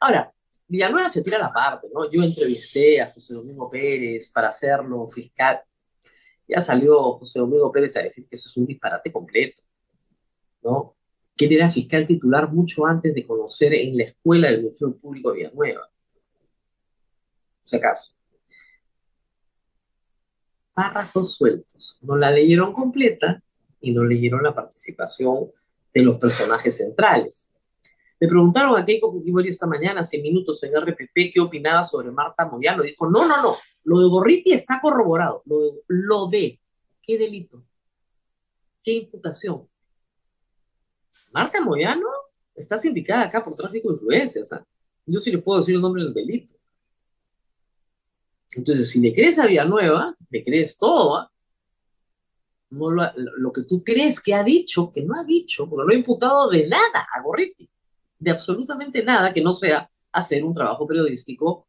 Ahora, 0.00 0.32
Villanueva 0.66 1.08
se 1.08 1.22
tira 1.22 1.38
la 1.38 1.52
parte, 1.52 1.88
¿no? 1.94 2.10
Yo 2.10 2.22
entrevisté 2.22 3.00
a 3.00 3.06
José 3.06 3.34
Domingo 3.34 3.70
Pérez 3.70 4.28
para 4.30 4.48
hacerlo 4.48 5.08
fiscal. 5.08 5.60
Ya 6.48 6.60
salió 6.60 7.12
José 7.18 7.38
Domingo 7.38 7.70
Pérez 7.70 7.96
a 7.96 8.02
decir 8.02 8.26
que 8.28 8.34
eso 8.34 8.48
es 8.48 8.56
un 8.56 8.66
disparate 8.66 9.12
completo, 9.12 9.62
¿no? 10.62 10.96
Que 11.42 11.54
él 11.54 11.60
era 11.60 11.70
fiscal 11.70 12.06
titular 12.06 12.52
mucho 12.52 12.86
antes 12.86 13.12
de 13.14 13.26
conocer 13.26 13.74
en 13.74 13.96
la 13.96 14.04
escuela 14.04 14.48
del 14.48 14.58
Ministerio 14.58 14.96
Público 14.96 15.30
de 15.30 15.38
Villanueva. 15.38 15.90
Si 17.64 17.76
acaso. 17.76 18.14
Párrafos 20.72 21.34
sueltos. 21.34 21.98
No 22.02 22.16
la 22.16 22.30
leyeron 22.30 22.72
completa 22.72 23.42
y 23.80 23.90
no 23.90 24.04
leyeron 24.04 24.44
la 24.44 24.54
participación 24.54 25.50
de 25.92 26.02
los 26.02 26.16
personajes 26.16 26.76
centrales. 26.76 27.50
Le 28.20 28.28
preguntaron 28.28 28.80
a 28.80 28.84
Keiko 28.84 29.10
Fujimori 29.10 29.48
esta 29.48 29.66
mañana, 29.66 30.00
hace 30.00 30.20
minutos 30.20 30.62
en 30.62 30.80
RPP, 30.80 31.32
qué 31.34 31.40
opinaba 31.40 31.82
sobre 31.82 32.12
Marta 32.12 32.46
Moyano. 32.46 32.84
Dijo, 32.84 33.10
no, 33.10 33.26
no, 33.26 33.42
no, 33.42 33.56
lo 33.82 34.00
de 34.00 34.08
Gorriti 34.08 34.52
está 34.52 34.80
corroborado. 34.80 35.42
Lo 35.46 35.60
de, 35.60 35.70
lo 35.88 36.26
de 36.28 36.60
¿qué 37.02 37.18
delito? 37.18 37.64
¿Qué 38.80 38.92
imputación? 38.92 39.71
Marta 41.32 41.60
Moyano 41.60 42.06
está 42.54 42.76
sindicada 42.76 43.22
acá 43.22 43.44
por 43.44 43.54
tráfico 43.54 43.88
de 43.88 43.94
influencias. 43.94 44.52
¿ah? 44.52 44.64
Yo 45.06 45.20
sí 45.20 45.30
le 45.30 45.38
puedo 45.38 45.60
decir 45.60 45.74
el 45.74 45.80
nombre 45.80 46.04
del 46.04 46.14
delito. 46.14 46.54
Entonces, 48.54 48.90
si 48.90 49.00
le 49.00 49.12
crees 49.12 49.38
a 49.38 49.46
Villanueva, 49.46 50.14
le 50.30 50.42
crees 50.42 50.76
todo. 50.76 51.16
¿ah? 51.16 51.32
No 52.70 52.90
lo, 52.90 53.52
que 53.52 53.62
tú 53.62 53.82
crees 53.84 54.20
que 54.20 54.34
ha 54.34 54.42
dicho, 54.42 54.90
que 54.90 55.02
no 55.02 55.14
ha 55.18 55.24
dicho, 55.24 55.68
porque 55.68 55.86
no 55.86 55.92
ha 55.92 55.98
imputado 55.98 56.48
de 56.48 56.66
nada 56.66 57.06
a 57.14 57.20
Gorriti, 57.22 57.68
de 58.18 58.30
absolutamente 58.30 59.02
nada 59.02 59.32
que 59.32 59.42
no 59.42 59.52
sea 59.52 59.88
hacer 60.12 60.42
un 60.44 60.54
trabajo 60.54 60.86
periodístico 60.86 61.66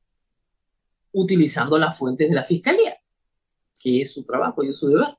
utilizando 1.12 1.78
las 1.78 1.98
fuentes 1.98 2.30
de 2.30 2.36
la 2.36 2.44
fiscalía, 2.44 2.98
que 3.82 4.02
es 4.02 4.14
su 4.14 4.24
trabajo 4.24 4.64
y 4.64 4.70
es 4.70 4.78
su 4.78 4.88
deber. 4.88 5.18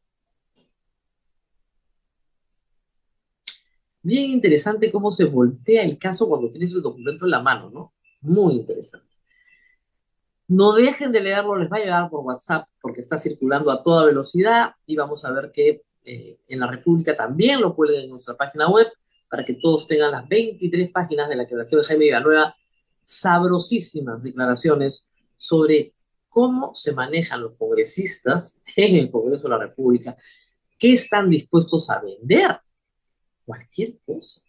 Bien 4.04 4.28
interesante 4.28 4.92
cómo 4.92 5.10
se 5.10 5.24
voltea 5.24 5.82
el 5.82 5.96
caso 5.96 6.28
cuando 6.28 6.50
tienes 6.50 6.74
el 6.74 6.82
documento 6.82 7.24
en 7.24 7.30
la 7.30 7.40
mano, 7.40 7.70
¿no? 7.70 7.94
Muy 8.20 8.52
interesante. 8.52 9.08
No 10.46 10.74
dejen 10.74 11.10
de 11.10 11.22
leerlo, 11.22 11.56
les 11.56 11.72
va 11.72 11.78
a 11.78 11.80
llegar 11.80 12.10
por 12.10 12.20
WhatsApp 12.20 12.68
porque 12.82 13.00
está 13.00 13.16
circulando 13.16 13.70
a 13.70 13.82
toda 13.82 14.04
velocidad 14.04 14.74
y 14.84 14.94
vamos 14.94 15.24
a 15.24 15.32
ver 15.32 15.50
que 15.50 15.84
eh, 16.04 16.38
en 16.46 16.60
la 16.60 16.66
República 16.66 17.16
también 17.16 17.62
lo 17.62 17.74
pueden 17.74 18.02
en 18.02 18.10
nuestra 18.10 18.36
página 18.36 18.68
web 18.68 18.88
para 19.30 19.42
que 19.42 19.54
todos 19.54 19.86
tengan 19.86 20.10
las 20.10 20.28
23 20.28 20.90
páginas 20.90 21.26
de 21.30 21.36
la 21.36 21.44
declaración 21.44 21.80
de 21.80 21.86
Jaime 21.86 22.04
Villanueva, 22.04 22.54
sabrosísimas 23.04 24.22
declaraciones 24.22 25.08
sobre 25.38 25.94
cómo 26.28 26.74
se 26.74 26.92
manejan 26.92 27.40
los 27.40 27.54
congresistas 27.56 28.58
en 28.76 28.96
el 28.96 29.10
Congreso 29.10 29.44
de 29.44 29.48
la 29.48 29.58
República, 29.60 30.14
qué 30.78 30.92
están 30.92 31.30
dispuestos 31.30 31.88
a 31.88 32.02
vender 32.02 32.60
cualquier 33.44 33.98
cosa. 34.04 34.40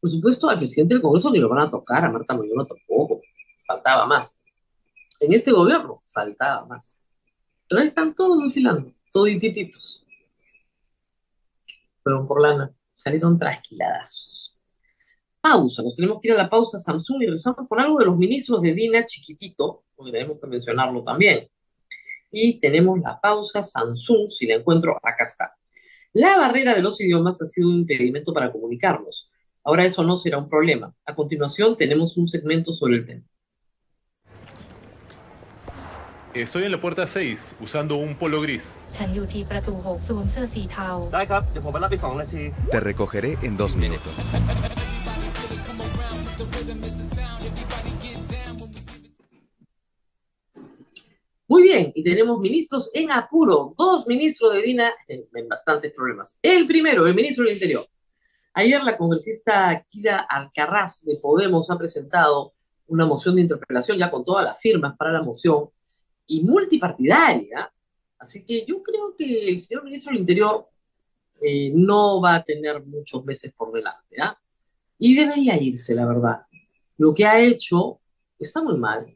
Por 0.00 0.10
supuesto, 0.10 0.48
al 0.48 0.58
presidente 0.58 0.94
del 0.94 1.02
Congreso 1.02 1.30
ni 1.30 1.38
lo 1.38 1.48
van 1.48 1.60
a 1.60 1.70
tocar, 1.70 2.04
a 2.04 2.10
Marta 2.10 2.34
Moyano 2.34 2.64
tampoco, 2.64 3.20
faltaba 3.60 4.06
más. 4.06 4.40
En 5.20 5.32
este 5.32 5.50
gobierno 5.50 6.02
faltaba 6.06 6.64
más. 6.66 7.00
Pero 7.68 7.80
ahí 7.80 7.88
están 7.88 8.14
todos 8.14 8.42
desfilando, 8.42 8.92
todos 9.12 9.28
intititos. 9.28 10.04
Fueron 12.02 12.26
por 12.26 12.40
lana, 12.40 12.72
salieron 12.96 13.38
trasquiladazos. 13.38 14.56
Pausa, 15.40 15.82
nos 15.82 15.96
tenemos 15.96 16.20
que 16.20 16.28
ir 16.28 16.34
a 16.34 16.38
la 16.38 16.50
pausa 16.50 16.78
Samsung 16.78 17.22
y 17.22 17.26
regresamos 17.26 17.68
con 17.68 17.80
algo 17.80 17.98
de 17.98 18.06
los 18.06 18.16
ministros 18.16 18.62
de 18.62 18.72
Dina 18.74 19.04
chiquitito, 19.04 19.84
porque 19.94 20.12
tenemos 20.12 20.38
que 20.40 20.46
mencionarlo 20.46 21.02
también. 21.04 21.48
Y 22.30 22.60
tenemos 22.60 22.98
la 23.00 23.20
pausa 23.20 23.62
Samsung, 23.62 24.28
si 24.28 24.46
la 24.46 24.56
encuentro, 24.56 24.96
acá 24.96 25.24
está. 25.24 25.57
La 26.18 26.36
barrera 26.36 26.74
de 26.74 26.82
los 26.82 27.00
idiomas 27.00 27.40
ha 27.42 27.46
sido 27.46 27.68
un 27.68 27.76
impedimento 27.76 28.32
para 28.32 28.50
comunicarnos. 28.50 29.30
Ahora 29.62 29.84
eso 29.84 30.02
no 30.02 30.16
será 30.16 30.38
un 30.38 30.48
problema. 30.48 30.92
A 31.04 31.14
continuación 31.14 31.76
tenemos 31.76 32.16
un 32.16 32.26
segmento 32.26 32.72
sobre 32.72 32.96
el 32.96 33.06
tema. 33.06 33.22
Estoy 36.34 36.64
en 36.64 36.72
la 36.72 36.80
puerta 36.80 37.06
6 37.06 37.58
usando 37.60 37.98
un 37.98 38.18
polo 38.18 38.40
gris. 38.40 38.82
Te 42.72 42.80
recogeré 42.80 43.38
en 43.42 43.56
dos 43.56 43.76
minutos. 43.76 44.14
Bien, 51.68 51.92
y 51.94 52.02
tenemos 52.02 52.40
ministros 52.40 52.90
en 52.94 53.12
apuro, 53.12 53.74
dos 53.76 54.06
ministros 54.06 54.54
de 54.54 54.62
Dina 54.62 54.92
en, 55.06 55.26
en 55.34 55.48
bastantes 55.48 55.92
problemas. 55.92 56.38
El 56.42 56.66
primero, 56.66 57.06
el 57.06 57.14
ministro 57.14 57.44
del 57.44 57.54
Interior. 57.54 57.86
Ayer 58.54 58.82
la 58.82 58.96
congresista 58.96 59.86
Kira 59.90 60.26
Alcarraz 60.28 61.04
de 61.04 61.16
Podemos 61.16 61.70
ha 61.70 61.76
presentado 61.76 62.52
una 62.86 63.04
moción 63.04 63.36
de 63.36 63.42
interpelación 63.42 63.98
ya 63.98 64.10
con 64.10 64.24
todas 64.24 64.44
las 64.44 64.58
firmas 64.58 64.96
para 64.96 65.12
la 65.12 65.22
moción 65.22 65.68
y 66.26 66.42
multipartidaria. 66.42 67.70
Así 68.18 68.44
que 68.44 68.64
yo 68.64 68.82
creo 68.82 69.14
que 69.16 69.50
el 69.50 69.58
señor 69.58 69.84
ministro 69.84 70.10
del 70.10 70.20
Interior 70.20 70.66
eh, 71.40 71.70
no 71.74 72.20
va 72.20 72.36
a 72.36 72.42
tener 72.42 72.82
muchos 72.82 73.24
meses 73.24 73.52
por 73.54 73.72
delante. 73.72 74.16
¿ah? 74.20 74.36
Y 74.98 75.14
debería 75.14 75.60
irse, 75.60 75.94
la 75.94 76.06
verdad. 76.06 76.46
Lo 76.96 77.12
que 77.12 77.26
ha 77.26 77.38
hecho 77.38 78.00
está 78.38 78.62
muy 78.62 78.78
mal. 78.78 79.06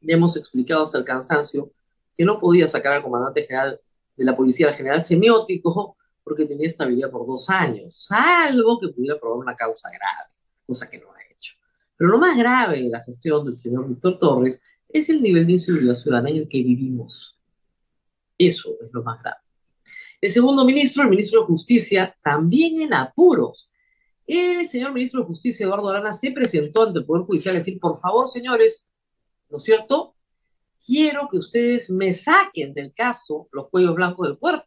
Ya 0.00 0.14
hemos 0.14 0.36
explicado 0.36 0.82
hasta 0.82 0.98
el 0.98 1.04
cansancio 1.04 1.72
que 2.16 2.24
no 2.24 2.40
podía 2.40 2.66
sacar 2.66 2.94
al 2.94 3.02
comandante 3.02 3.42
general 3.42 3.80
de 4.16 4.24
la 4.24 4.36
policía, 4.36 4.68
al 4.68 4.74
general 4.74 5.02
semiótico, 5.02 5.96
porque 6.24 6.46
tenía 6.46 6.66
estabilidad 6.66 7.10
por 7.10 7.26
dos 7.26 7.48
años, 7.50 7.94
salvo 7.94 8.80
que 8.80 8.88
pudiera 8.88 9.18
probar 9.18 9.38
una 9.38 9.54
causa 9.54 9.88
grave, 9.88 10.32
cosa 10.66 10.88
que 10.88 10.98
no 10.98 11.12
ha 11.12 11.18
hecho. 11.32 11.54
Pero 11.96 12.10
lo 12.10 12.18
más 12.18 12.36
grave 12.36 12.82
de 12.82 12.88
la 12.88 13.00
gestión 13.00 13.44
del 13.44 13.54
señor 13.54 13.88
Víctor 13.88 14.18
Torres 14.18 14.60
es 14.88 15.08
el 15.08 15.22
nivel 15.22 15.46
de 15.46 15.52
inseguridad 15.52 15.94
ciudadana 15.94 16.30
en 16.30 16.38
el 16.38 16.48
que 16.48 16.62
vivimos. 16.62 17.38
Eso 18.36 18.76
es 18.82 18.88
lo 18.92 19.02
más 19.02 19.22
grave. 19.22 19.38
El 20.20 20.30
segundo 20.30 20.64
ministro, 20.64 21.04
el 21.04 21.10
ministro 21.10 21.40
de 21.40 21.46
Justicia, 21.46 22.16
también 22.22 22.80
en 22.80 22.94
apuros. 22.94 23.70
El 24.26 24.66
señor 24.66 24.92
ministro 24.92 25.20
de 25.20 25.26
Justicia, 25.26 25.64
Eduardo 25.64 25.88
Arana, 25.88 26.12
se 26.12 26.32
presentó 26.32 26.82
ante 26.82 26.98
el 26.98 27.06
Poder 27.06 27.24
Judicial 27.24 27.54
a 27.54 27.58
decir, 27.58 27.78
por 27.78 27.96
favor, 27.98 28.28
señores, 28.28 28.90
¿no 29.48 29.58
es 29.58 29.62
cierto? 29.62 30.15
Quiero 30.84 31.28
que 31.30 31.38
ustedes 31.38 31.90
me 31.90 32.12
saquen 32.12 32.74
del 32.74 32.92
caso 32.92 33.48
los 33.52 33.68
cuellos 33.68 33.94
blancos 33.94 34.28
del 34.28 34.38
puerto. 34.38 34.66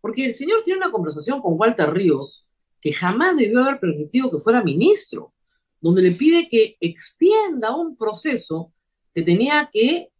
Porque 0.00 0.24
el 0.24 0.32
señor 0.32 0.62
tiene 0.62 0.78
una 0.78 0.90
conversación 0.90 1.40
con 1.40 1.54
Walter 1.58 1.90
Ríos 1.90 2.46
que 2.80 2.92
jamás 2.92 3.36
debió 3.36 3.60
haber 3.60 3.80
permitido 3.80 4.30
que 4.30 4.38
fuera 4.38 4.62
ministro, 4.62 5.34
donde 5.80 6.02
le 6.02 6.12
pide 6.12 6.48
que 6.48 6.76
extienda 6.80 7.74
un 7.74 7.96
proceso 7.96 8.72
que 9.14 9.22
tenía 9.22 9.68
que 9.72 10.10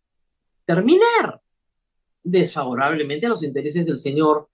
terminar 0.64 1.40
desfavorablemente 2.22 3.26
a 3.26 3.30
los 3.30 3.42
intereses 3.42 3.86
del 3.86 3.96
señor 3.96 4.48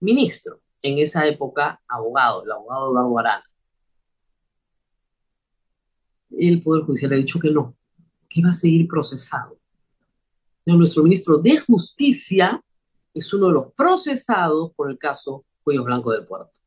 ministro, 0.00 0.60
en 0.82 0.98
esa 0.98 1.26
época 1.26 1.80
abogado, 1.88 2.44
el 2.44 2.52
abogado 2.52 2.90
Eduardo 2.90 3.18
Arana. 3.18 3.44
El 6.30 6.62
Poder 6.62 6.84
Judicial 6.84 7.12
ha 7.12 7.16
dicho 7.16 7.40
que 7.40 7.50
no, 7.50 7.77
que 8.28 8.42
va 8.42 8.50
a 8.50 8.54
seguir 8.54 8.86
procesado. 8.86 9.58
nuestro 10.66 11.02
ministro 11.02 11.38
de 11.38 11.58
Justicia 11.58 12.62
es 13.14 13.32
uno 13.32 13.46
de 13.48 13.52
los 13.54 13.72
procesados 13.72 14.72
por 14.74 14.90
el 14.90 14.98
caso 14.98 15.44
Cuello 15.62 15.84
Blanco 15.84 16.12
del 16.12 16.26
Puerto. 16.26 16.60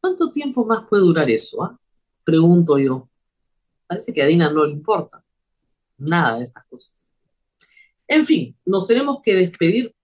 ¿Cuánto 0.00 0.30
tiempo 0.30 0.64
más 0.64 0.86
puede 0.88 1.02
durar 1.02 1.30
eso? 1.30 1.62
Ah? 1.62 1.78
Pregunto 2.24 2.78
yo. 2.78 3.08
Parece 3.86 4.12
que 4.12 4.22
a 4.22 4.26
Dina 4.26 4.50
no 4.50 4.64
le 4.64 4.72
importa 4.72 5.24
nada 5.98 6.36
de 6.36 6.44
estas 6.44 6.64
cosas. 6.64 7.10
En 8.06 8.24
fin, 8.24 8.56
nos 8.64 8.86
tenemos 8.86 9.20
que 9.22 9.34
despedir, 9.34 9.94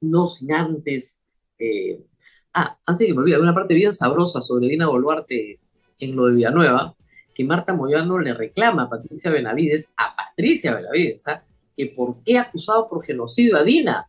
no 0.00 0.26
sin 0.26 0.52
antes. 0.52 1.20
Eh, 1.58 2.04
ah, 2.52 2.78
antes 2.86 3.06
de 3.06 3.08
que 3.08 3.14
me 3.14 3.20
olvide, 3.20 3.40
una 3.40 3.54
parte 3.54 3.74
bien 3.74 3.92
sabrosa 3.92 4.40
sobre 4.40 4.68
Dina 4.68 4.86
Boluarte 4.86 5.60
en 5.98 6.16
lo 6.16 6.26
de 6.26 6.34
Villanueva, 6.34 6.95
que 7.36 7.44
Marta 7.44 7.74
Moyano 7.74 8.18
le 8.18 8.32
reclama 8.32 8.84
a 8.84 8.88
Patricia 8.88 9.30
Benavides, 9.30 9.90
a 9.94 10.16
Patricia 10.16 10.74
Benavides, 10.74 11.28
¿ah? 11.28 11.44
que 11.76 11.92
por 11.94 12.22
qué 12.22 12.38
ha 12.38 12.42
acusado 12.42 12.88
por 12.88 13.04
genocidio 13.04 13.58
a 13.58 13.62
Dina. 13.62 14.08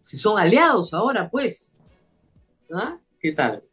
Si 0.00 0.16
son 0.16 0.38
aliados 0.38 0.94
ahora, 0.94 1.28
pues. 1.28 1.74
¿Ah? 2.72 2.96
¿Qué 3.18 3.32
tal? 3.32 3.64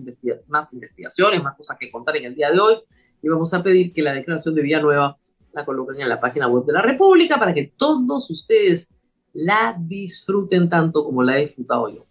más 0.48 0.72
investigaciones, 0.72 1.42
más 1.42 1.56
cosas 1.56 1.76
que 1.78 1.92
contar 1.92 2.16
en 2.16 2.24
el 2.24 2.34
día 2.34 2.50
de 2.50 2.58
hoy. 2.58 2.76
Y 3.22 3.28
vamos 3.28 3.52
a 3.52 3.62
pedir 3.62 3.92
que 3.92 4.00
la 4.02 4.14
declaración 4.14 4.54
de 4.54 4.62
Villanueva 4.62 5.18
la 5.52 5.66
coloquen 5.66 6.00
en 6.00 6.08
la 6.08 6.18
página 6.18 6.48
web 6.48 6.64
de 6.64 6.72
la 6.72 6.80
República 6.80 7.38
para 7.38 7.52
que 7.52 7.74
todos 7.76 8.30
ustedes 8.30 8.94
la 9.34 9.76
disfruten 9.78 10.68
tanto 10.68 11.04
como 11.04 11.22
la 11.22 11.38
he 11.38 11.42
disfrutado 11.42 11.88
yo. 11.88 12.06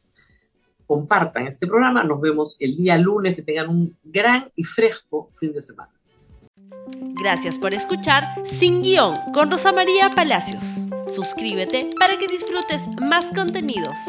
Compartan 0.90 1.46
este 1.46 1.68
programa, 1.68 2.04
nos 2.04 2.20
vemos 2.20 2.58
el 2.60 2.76
día 2.76 2.98
lunes, 2.98 3.36
que 3.36 3.44
tengan 3.44 3.70
un 3.70 3.96
gran 4.04 4.52
y 4.56 4.64
fresco 4.64 5.30
fin 5.36 5.54
de 5.54 5.62
semana. 5.62 5.94
Gracias 7.22 7.60
por 7.60 7.76
escuchar 7.76 8.24
Sin 8.60 8.82
Guión 8.82 9.14
con 9.36 9.52
Rosa 9.52 9.72
María 9.72 10.10
Palacios. 10.10 10.64
Suscríbete 11.06 11.92
para 12.00 12.18
que 12.18 12.28
disfrutes 12.28 12.90
más 13.08 13.32
contenidos. 13.34 14.00